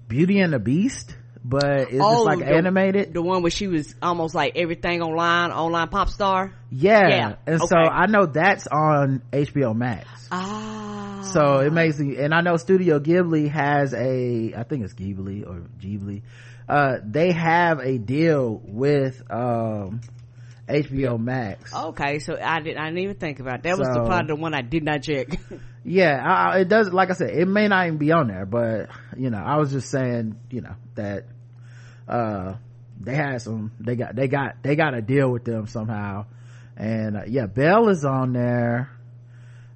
beauty 0.07 0.39
and 0.41 0.53
the 0.53 0.59
beast 0.59 1.15
but 1.51 1.81
is 1.81 1.89
this 1.89 2.01
like 2.01 2.39
Oh, 2.39 2.41
the- 2.41 2.47
animated 2.55 3.13
the 3.13 3.21
one 3.23 3.43
where 3.43 3.51
she 3.51 3.67
was 3.67 3.95
almost 4.01 4.35
like 4.35 4.53
everything 4.57 5.03
online, 5.03 5.51
online 5.51 5.89
pop 5.89 6.09
star. 6.09 6.53
Yeah. 6.71 7.09
Yeah, 7.09 7.35
And 7.47 7.61
so. 7.61 7.77
I 7.77 8.07
know 8.07 8.27
that's 8.27 8.67
on 8.69 9.23
HBO 9.33 9.75
Max. 9.75 10.07
Ah, 10.33 11.23
So 11.33 11.59
it 11.59 11.73
makes 11.73 11.99
me, 11.99 12.17
and 12.19 12.33
I 12.33 12.41
know 12.41 12.57
Studio 12.57 13.01
Ghibli 13.01 13.51
has 13.51 13.93
a, 13.95 14.55
I 14.57 14.63
think 14.63 14.85
it's 14.85 14.95
Ghibli 14.95 15.47
or 15.47 15.63
Ghibli, 15.81 16.23
uh, 16.69 16.99
they 17.05 17.33
have 17.33 17.81
a 17.81 17.99
deal 17.99 18.61
with, 18.65 19.21
um, 19.31 20.01
HBO 20.69 21.19
Max. 21.19 21.75
okay. 21.75 22.21
So 22.21 22.39
I 22.41 22.61
did. 22.61 22.77
I 22.77 22.85
didn't 22.87 22.99
even 23.01 23.17
think 23.17 23.41
about 23.41 23.57
it. 23.57 23.63
that. 23.65 23.77
Was 23.77 23.89
the 23.89 24.05
part 24.07 24.23
of 24.23 24.29
the 24.29 24.37
one 24.37 24.55
I 24.55 24.63
did 24.63 24.85
not 24.85 25.03
check. 25.03 25.29
Yeah, 25.83 26.23
I- 26.23 26.59
it 26.59 26.69
does, 26.69 26.93
like 26.93 27.09
I 27.09 27.15
said, 27.15 27.31
it 27.31 27.49
may 27.49 27.67
not 27.67 27.87
even 27.87 27.97
be 27.97 28.13
on 28.13 28.29
there, 28.29 28.45
but, 28.45 28.91
you 29.17 29.31
know, 29.31 29.39
I 29.39 29.57
was 29.57 29.73
just 29.73 29.89
saying, 29.91 30.37
you 30.51 30.61
know, 30.61 30.75
that, 30.97 31.25
uh, 32.11 32.57
they 33.01 33.15
had 33.15 33.41
some, 33.41 33.73
they 33.81 33.97
got, 33.97 34.15
they 34.15 34.29
got, 34.29 34.63
they 34.63 34.77
got 34.77 34.95
a 34.95 35.01
deal 35.01 35.31
with 35.31 35.45
them 35.45 35.67
somehow. 35.67 36.27
And, 36.77 37.17
uh, 37.17 37.23
yeah, 37.27 37.47
Belle 37.47 37.89
is 37.89 38.05
on 38.05 38.33
there. 38.33 38.91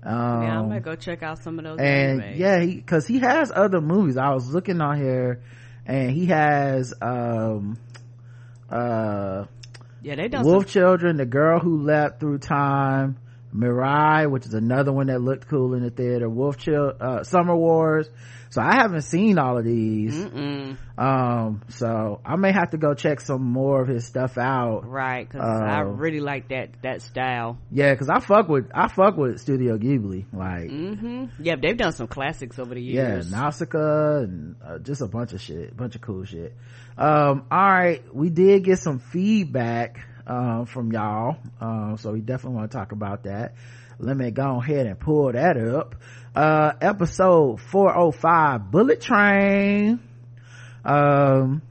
Um, 0.02 0.42
yeah, 0.42 0.58
I'm 0.58 0.68
gonna 0.68 0.80
go 0.80 0.96
check 0.96 1.22
out 1.22 1.42
some 1.42 1.58
of 1.58 1.64
those. 1.64 1.78
and 1.78 2.20
animes. 2.20 2.38
yeah 2.38 2.60
he 2.60 2.74
because 2.76 3.06
he 3.06 3.20
has 3.20 3.50
other 3.50 3.80
movies 3.80 4.18
i 4.18 4.34
was 4.34 4.52
looking 4.52 4.82
on 4.82 4.98
here 4.98 5.40
and 5.86 6.10
he 6.10 6.26
has 6.26 6.92
um 7.00 7.78
uh 8.70 9.46
yeah, 10.02 10.14
they 10.16 10.28
done 10.28 10.44
wolf 10.44 10.64
some. 10.64 10.70
children 10.70 11.16
the 11.16 11.24
girl 11.24 11.58
who 11.58 11.84
leapt 11.84 12.20
through 12.20 12.36
time 12.36 13.16
mirai 13.54 14.28
which 14.30 14.46
is 14.46 14.54
another 14.54 14.92
one 14.92 15.06
that 15.06 15.20
looked 15.20 15.46
cool 15.48 15.74
in 15.74 15.82
the 15.82 15.90
theater 15.90 16.28
wolf 16.28 16.56
chill 16.58 16.92
uh 17.00 17.22
summer 17.22 17.54
wars 17.56 18.08
so 18.50 18.60
i 18.60 18.74
haven't 18.74 19.02
seen 19.02 19.38
all 19.38 19.56
of 19.58 19.64
these 19.64 20.14
Mm-mm. 20.14 20.76
um 20.98 21.62
so 21.68 22.20
i 22.24 22.34
may 22.36 22.50
have 22.52 22.70
to 22.70 22.78
go 22.78 22.94
check 22.94 23.20
some 23.20 23.42
more 23.44 23.80
of 23.80 23.86
his 23.88 24.06
stuff 24.06 24.36
out 24.38 24.82
Right, 24.88 25.26
because 25.28 25.40
I 25.44 25.80
Uh, 25.82 25.84
really 25.84 26.20
like 26.20 26.48
that 26.48 26.70
that 26.82 27.00
style. 27.02 27.58
yeah 27.70 27.92
because 27.92 28.08
i 28.10 28.18
fuck 28.18 28.48
with 28.48 28.70
i 28.74 28.88
fuck 28.88 29.16
with 29.16 29.40
studio 29.40 29.78
ghibli 29.78 30.24
like 30.32 30.70
hmm 30.70 31.26
Yeah, 31.38 31.54
they've 31.60 31.76
done 31.76 31.92
some 31.92 32.08
classics 32.08 32.58
over 32.58 32.74
the 32.74 32.82
years. 32.82 33.30
yeah 33.30 33.36
nausicaa 33.38 34.22
and 34.24 34.56
uh, 34.66 34.78
just 34.78 35.00
a 35.00 35.06
bunch 35.06 35.32
of 35.32 35.40
shit 35.40 35.76
bunch 35.76 35.94
of 35.94 36.00
cool 36.00 36.24
shit 36.24 36.56
um 36.98 37.44
all 37.52 37.70
right 37.72 38.02
we 38.14 38.30
did 38.30 38.64
get 38.64 38.78
some 38.80 38.98
feedback 38.98 40.00
um 40.26 40.66
from 40.66 40.92
y'all. 40.92 41.36
Um 41.60 41.96
so 41.98 42.12
we 42.12 42.20
definitely 42.20 42.56
want 42.56 42.70
to 42.70 42.76
talk 42.76 42.92
about 42.92 43.24
that. 43.24 43.54
Let 43.98 44.16
me 44.16 44.30
go 44.30 44.60
ahead 44.60 44.86
and 44.86 44.98
pull 44.98 45.32
that 45.32 45.56
up. 45.56 45.96
Uh 46.34 46.72
episode 46.80 47.60
405 47.60 48.70
bullet 48.70 49.00
train. 49.00 50.00
Um 50.84 51.62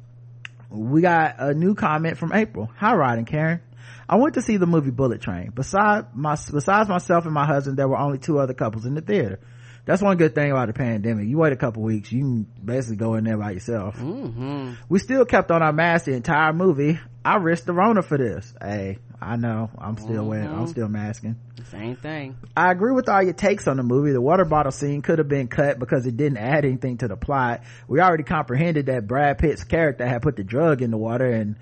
we 0.69 1.01
got 1.01 1.35
a 1.39 1.53
new 1.53 1.75
comment 1.75 2.17
from 2.17 2.33
april. 2.33 2.69
Hi 2.77 2.95
rod 2.95 3.17
and 3.17 3.27
karen. 3.27 3.61
I 4.07 4.17
went 4.17 4.35
to 4.35 4.41
see 4.41 4.57
the 4.57 4.67
movie 4.67 4.91
Bullet 4.91 5.21
Train. 5.21 5.51
Besides 5.55 6.07
my, 6.13 6.35
besides 6.51 6.89
myself 6.89 7.25
and 7.25 7.33
my 7.33 7.45
husband, 7.45 7.77
there 7.77 7.87
were 7.87 7.97
only 7.97 8.17
two 8.17 8.37
other 8.37 8.53
couples 8.53 8.85
in 8.85 8.95
the 8.95 9.01
theater. 9.01 9.39
That's 9.85 10.01
one 10.01 10.15
good 10.17 10.33
thing 10.33 10.51
about 10.51 10.67
the 10.67 10.73
pandemic. 10.73 11.27
You 11.27 11.37
wait 11.37 11.51
a 11.51 11.57
couple 11.57 11.83
weeks, 11.83 12.11
you 12.11 12.19
can 12.21 12.47
basically 12.63 12.95
go 12.95 13.15
in 13.15 13.25
there 13.25 13.37
by 13.37 13.51
yourself. 13.51 13.95
hmm 13.97 14.71
We 14.87 14.99
still 14.99 15.25
kept 15.25 15.51
on 15.51 15.61
our 15.61 15.73
masks 15.73 16.05
the 16.05 16.13
entire 16.13 16.53
movie. 16.53 16.99
I 17.25 17.35
risked 17.37 17.65
the 17.65 17.73
Rona 17.73 18.01
for 18.01 18.17
this. 18.17 18.53
Hey, 18.61 18.99
I 19.21 19.35
know. 19.35 19.69
I'm 19.77 19.97
still 19.97 20.25
wearing, 20.25 20.47
I'm 20.49 20.67
still 20.67 20.87
masking. 20.87 21.35
Same 21.69 21.95
thing. 21.95 22.37
I 22.55 22.71
agree 22.71 22.91
with 22.93 23.09
all 23.09 23.21
your 23.23 23.33
takes 23.33 23.67
on 23.67 23.77
the 23.77 23.83
movie. 23.83 24.11
The 24.11 24.21
water 24.21 24.45
bottle 24.45 24.71
scene 24.71 25.01
could 25.01 25.19
have 25.19 25.27
been 25.29 25.47
cut 25.47 25.79
because 25.79 26.05
it 26.05 26.15
didn't 26.17 26.37
add 26.37 26.65
anything 26.65 26.97
to 26.99 27.07
the 27.07 27.15
plot. 27.17 27.63
We 27.87 27.99
already 27.99 28.23
comprehended 28.23 28.85
that 28.87 29.07
Brad 29.07 29.37
Pitt's 29.37 29.63
character 29.63 30.05
had 30.05 30.21
put 30.21 30.35
the 30.35 30.43
drug 30.43 30.81
in 30.81 30.91
the 30.91 30.97
water 30.97 31.25
and 31.31 31.55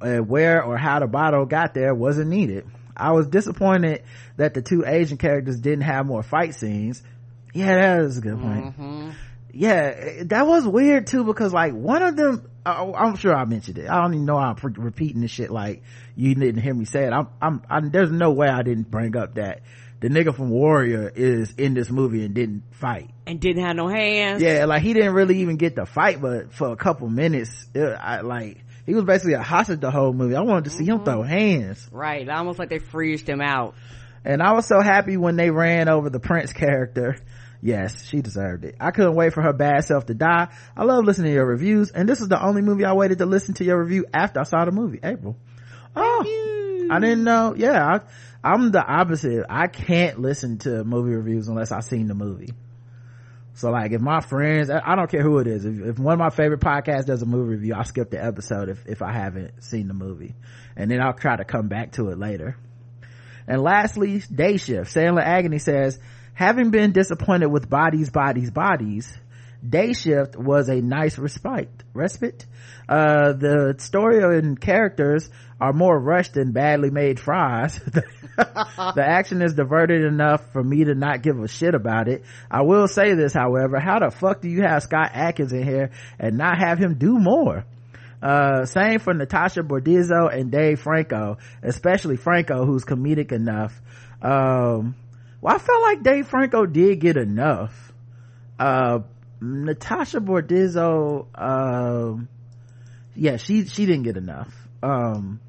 uh, 0.00 0.16
where 0.18 0.62
or 0.64 0.76
how 0.76 0.98
the 1.00 1.06
bottle 1.06 1.44
got 1.46 1.72
there 1.74 1.94
wasn't 1.94 2.30
needed. 2.30 2.66
I 2.96 3.12
was 3.12 3.26
disappointed 3.26 4.02
that 4.36 4.54
the 4.54 4.62
two 4.62 4.84
Asian 4.86 5.18
characters 5.18 5.60
didn't 5.60 5.82
have 5.82 6.06
more 6.06 6.22
fight 6.22 6.54
scenes. 6.54 7.02
Yeah, 7.54 7.74
that 7.74 8.00
is 8.04 8.18
a 8.18 8.20
good 8.20 8.40
point. 8.40 8.74
hmm 8.74 9.10
Yeah, 9.52 10.24
that 10.24 10.46
was 10.46 10.66
weird 10.66 11.06
too 11.06 11.24
because 11.24 11.52
like 11.52 11.72
one 11.72 12.02
of 12.02 12.16
them, 12.16 12.50
I, 12.66 12.82
I'm 12.84 13.16
sure 13.16 13.34
I 13.34 13.44
mentioned 13.44 13.78
it. 13.78 13.88
I 13.88 14.02
don't 14.02 14.14
even 14.14 14.26
know 14.26 14.36
I'm 14.36 14.56
repeating 14.76 15.20
this 15.22 15.30
shit 15.30 15.50
like 15.50 15.82
you 16.16 16.34
didn't 16.34 16.60
hear 16.60 16.74
me 16.74 16.84
say 16.84 17.04
it. 17.04 17.12
I'm, 17.12 17.28
I'm, 17.40 17.62
I'm, 17.70 17.90
there's 17.90 18.10
no 18.10 18.32
way 18.32 18.48
I 18.48 18.62
didn't 18.62 18.90
bring 18.90 19.16
up 19.16 19.36
that 19.36 19.62
the 20.00 20.08
nigga 20.10 20.34
from 20.34 20.50
Warrior 20.50 21.10
is 21.14 21.54
in 21.56 21.72
this 21.72 21.88
movie 21.90 22.24
and 22.24 22.34
didn't 22.34 22.64
fight. 22.72 23.08
And 23.26 23.40
didn't 23.40 23.64
have 23.64 23.76
no 23.76 23.88
hands. 23.88 24.42
Yeah, 24.42 24.66
like 24.66 24.82
he 24.82 24.92
didn't 24.92 25.14
really 25.14 25.38
even 25.38 25.56
get 25.56 25.76
to 25.76 25.86
fight, 25.86 26.20
but 26.20 26.52
for 26.52 26.72
a 26.72 26.76
couple 26.76 27.08
minutes, 27.08 27.66
it, 27.74 27.80
I 27.80 28.20
like 28.20 28.58
he 28.84 28.94
was 28.94 29.04
basically 29.04 29.32
a 29.34 29.42
hostage 29.42 29.80
the 29.80 29.90
whole 29.90 30.12
movie. 30.12 30.34
I 30.34 30.42
wanted 30.42 30.64
to 30.64 30.70
see 30.70 30.84
him 30.84 31.04
throw 31.04 31.22
hands. 31.22 31.88
Right. 31.90 32.28
Almost 32.28 32.58
like 32.58 32.68
they 32.68 32.80
freezed 32.80 33.26
him 33.28 33.40
out. 33.40 33.74
And 34.26 34.42
I 34.42 34.52
was 34.52 34.66
so 34.66 34.80
happy 34.80 35.16
when 35.16 35.36
they 35.36 35.50
ran 35.50 35.88
over 35.88 36.10
the 36.10 36.20
Prince 36.20 36.52
character. 36.52 37.16
Yes, 37.64 38.04
she 38.04 38.20
deserved 38.20 38.66
it. 38.66 38.76
I 38.78 38.90
couldn't 38.90 39.14
wait 39.14 39.32
for 39.32 39.40
her 39.40 39.54
bad 39.54 39.84
self 39.84 40.04
to 40.06 40.14
die. 40.14 40.48
I 40.76 40.84
love 40.84 41.06
listening 41.06 41.30
to 41.30 41.34
your 41.34 41.46
reviews, 41.46 41.90
and 41.90 42.06
this 42.06 42.20
is 42.20 42.28
the 42.28 42.38
only 42.38 42.60
movie 42.60 42.84
I 42.84 42.92
waited 42.92 43.20
to 43.20 43.26
listen 43.26 43.54
to 43.54 43.64
your 43.64 43.82
review 43.82 44.04
after 44.12 44.40
I 44.40 44.42
saw 44.42 44.66
the 44.66 44.70
movie. 44.70 45.00
April. 45.02 45.34
Oh, 45.96 46.88
I 46.90 47.00
didn't 47.00 47.24
know. 47.24 47.54
Yeah, 47.56 47.82
I, 47.82 48.00
I'm 48.52 48.70
the 48.70 48.84
opposite. 48.84 49.46
I 49.48 49.68
can't 49.68 50.20
listen 50.20 50.58
to 50.58 50.84
movie 50.84 51.14
reviews 51.14 51.48
unless 51.48 51.72
I've 51.72 51.84
seen 51.84 52.06
the 52.06 52.14
movie. 52.14 52.52
So 53.54 53.70
like 53.70 53.92
if 53.92 54.00
my 54.02 54.20
friends, 54.20 54.68
I 54.68 54.82
I 54.84 54.94
don't 54.94 55.10
care 55.10 55.22
who 55.22 55.38
it 55.38 55.46
is, 55.46 55.64
if, 55.64 55.80
if 55.80 55.98
one 55.98 56.12
of 56.12 56.18
my 56.18 56.28
favorite 56.28 56.60
podcasts 56.60 57.06
does 57.06 57.22
a 57.22 57.26
movie 57.26 57.52
review, 57.52 57.72
I'll 57.72 57.84
skip 57.84 58.10
the 58.10 58.22
episode 58.22 58.68
if, 58.68 58.84
if 58.84 59.00
I 59.00 59.10
haven't 59.14 59.64
seen 59.64 59.88
the 59.88 59.94
movie. 59.94 60.34
And 60.76 60.90
then 60.90 61.00
I'll 61.00 61.14
try 61.14 61.34
to 61.34 61.46
come 61.46 61.68
back 61.68 61.92
to 61.92 62.10
it 62.10 62.18
later. 62.18 62.58
And 63.46 63.62
lastly, 63.62 64.22
day 64.30 64.58
shift. 64.58 64.94
Sandler 64.94 65.22
Agony 65.22 65.58
says, 65.58 65.98
having 66.34 66.70
been 66.70 66.92
disappointed 66.92 67.46
with 67.46 67.70
bodies, 67.70 68.10
bodies, 68.10 68.50
bodies, 68.50 69.12
day 69.66 69.92
shift 69.92 70.36
was 70.36 70.68
a 70.68 70.80
nice 70.80 71.18
respite. 71.18 71.70
Respite? 71.94 72.44
Uh, 72.88 73.32
the 73.32 73.76
story 73.78 74.38
and 74.38 74.60
characters 74.60 75.30
are 75.60 75.72
more 75.72 75.98
rushed 75.98 76.34
than 76.34 76.52
badly 76.52 76.90
made 76.90 77.18
fries. 77.18 77.78
the 78.36 79.04
action 79.04 79.40
is 79.40 79.54
diverted 79.54 80.04
enough 80.04 80.52
for 80.52 80.62
me 80.62 80.84
to 80.84 80.94
not 80.94 81.22
give 81.22 81.38
a 81.38 81.48
shit 81.48 81.74
about 81.74 82.08
it. 82.08 82.24
I 82.50 82.62
will 82.62 82.88
say 82.88 83.14
this, 83.14 83.32
however, 83.32 83.78
how 83.78 84.00
the 84.00 84.10
fuck 84.10 84.42
do 84.42 84.48
you 84.48 84.62
have 84.62 84.82
Scott 84.82 85.12
Adkins 85.14 85.52
in 85.52 85.62
here 85.62 85.90
and 86.18 86.36
not 86.36 86.58
have 86.58 86.78
him 86.78 86.98
do 86.98 87.18
more? 87.18 87.64
Uh, 88.22 88.64
same 88.64 88.98
for 89.00 89.12
Natasha 89.12 89.62
Bordizzo 89.62 90.34
and 90.34 90.50
Dave 90.50 90.80
Franco, 90.80 91.38
especially 91.62 92.16
Franco, 92.16 92.64
who's 92.64 92.84
comedic 92.84 93.32
enough. 93.32 93.80
Um, 94.22 94.94
well, 95.44 95.54
I 95.54 95.58
felt 95.58 95.82
like 95.82 96.02
Dave 96.02 96.26
Franco 96.26 96.64
did 96.64 97.00
get 97.00 97.18
enough. 97.18 97.92
Uh, 98.58 99.00
Natasha 99.42 100.18
Bordizzo, 100.18 101.26
um, 101.38 102.28
yeah, 103.14 103.36
she, 103.36 103.66
she 103.66 103.84
didn't 103.84 104.04
get 104.04 104.16
enough. 104.16 104.50
Um, 104.82 105.40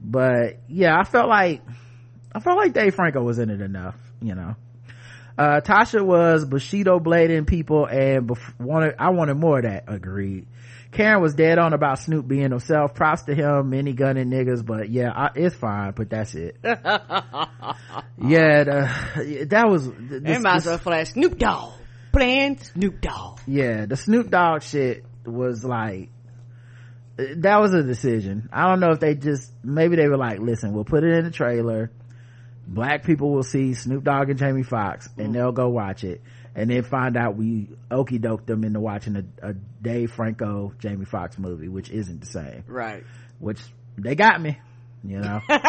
but 0.00 0.58
yeah, 0.66 0.98
I 0.98 1.04
felt 1.04 1.28
like, 1.28 1.62
I 2.34 2.40
felt 2.40 2.56
like 2.56 2.72
Dave 2.72 2.96
Franco 2.96 3.22
was 3.22 3.38
in 3.38 3.50
it 3.50 3.60
enough, 3.60 3.94
you 4.20 4.34
know. 4.34 4.56
Uh, 5.36 5.60
Tasha 5.60 6.04
was 6.04 6.44
Bushido 6.44 6.98
blading 6.98 7.46
people 7.46 7.86
and 7.86 8.28
bef- 8.28 8.60
wanted, 8.60 8.94
I 8.98 9.10
wanted 9.10 9.34
more 9.34 9.58
of 9.58 9.64
that, 9.64 9.84
agreed. 9.88 10.46
Karen 10.92 11.22
was 11.22 11.34
dead 11.34 11.58
on 11.58 11.72
about 11.72 11.98
Snoop 11.98 12.28
being 12.28 12.50
himself. 12.50 12.94
Props 12.94 13.22
to 13.22 13.34
him, 13.34 13.70
many 13.70 13.94
gunning 13.94 14.28
niggas, 14.28 14.64
but 14.64 14.90
yeah, 14.90 15.10
I, 15.10 15.30
it's 15.34 15.56
fine, 15.56 15.92
but 15.92 16.10
that's 16.10 16.34
it. 16.34 16.58
yeah, 16.62 16.74
the, 18.18 19.46
that 19.48 19.68
was, 19.68 19.90
they 19.90 20.38
might 20.38 20.56
as 20.56 20.66
well 20.66 20.76
flash 20.76 21.12
Snoop 21.12 21.38
Dogg, 21.38 21.72
playing 22.12 22.58
Snoop 22.58 23.00
Dogg. 23.00 23.40
Yeah, 23.46 23.86
the 23.86 23.96
Snoop 23.96 24.30
Dogg 24.30 24.62
shit 24.62 25.06
was 25.24 25.64
like, 25.64 26.10
that 27.16 27.60
was 27.60 27.72
a 27.72 27.82
decision. 27.82 28.50
I 28.52 28.68
don't 28.68 28.80
know 28.80 28.90
if 28.90 29.00
they 29.00 29.14
just, 29.14 29.50
maybe 29.64 29.96
they 29.96 30.08
were 30.08 30.18
like, 30.18 30.40
listen, 30.40 30.74
we'll 30.74 30.84
put 30.84 31.04
it 31.04 31.14
in 31.14 31.24
the 31.24 31.30
trailer. 31.30 31.90
Black 32.72 33.04
people 33.04 33.32
will 33.32 33.42
see 33.42 33.74
Snoop 33.74 34.04
Dogg 34.04 34.30
and 34.30 34.38
Jamie 34.38 34.62
Foxx 34.62 35.08
and 35.18 35.28
mm. 35.28 35.32
they'll 35.34 35.52
go 35.52 35.68
watch 35.68 36.04
it 36.04 36.22
and 36.54 36.70
then 36.70 36.82
find 36.82 37.16
out 37.16 37.36
we 37.36 37.68
okey 37.90 38.18
doked 38.18 38.46
them 38.46 38.64
into 38.64 38.80
watching 38.80 39.16
a, 39.16 39.50
a 39.50 39.54
Dave 39.80 40.12
Franco 40.12 40.72
Jamie 40.78 41.04
Foxx 41.04 41.38
movie, 41.38 41.68
which 41.68 41.90
isn't 41.90 42.20
the 42.20 42.26
same. 42.26 42.64
Right. 42.66 43.04
Which 43.38 43.60
they 43.96 44.14
got 44.14 44.40
me, 44.40 44.58
you 45.04 45.18
know. 45.18 45.40
That's 45.48 45.62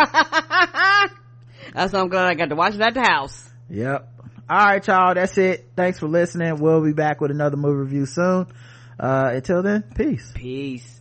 why 1.94 2.00
I'm 2.00 2.10
glad 2.10 2.28
I 2.28 2.34
got 2.36 2.50
to 2.50 2.56
watch 2.56 2.76
it 2.76 2.82
at 2.82 2.94
the 2.94 3.02
house. 3.02 3.50
Yep. 3.70 4.10
All 4.50 4.66
right, 4.66 4.86
y'all. 4.86 5.14
That's 5.14 5.38
it. 5.38 5.70
Thanks 5.76 6.00
for 6.00 6.08
listening. 6.08 6.60
We'll 6.60 6.84
be 6.84 6.94
back 6.94 7.22
with 7.22 7.32
another 7.32 7.58
movie 7.58 7.80
review 7.80 8.06
soon. 8.06 8.48
Uh, 9.00 9.32
until 9.34 9.64
then, 9.64 9.84
peace. 9.96 10.32
Peace. 10.36 11.00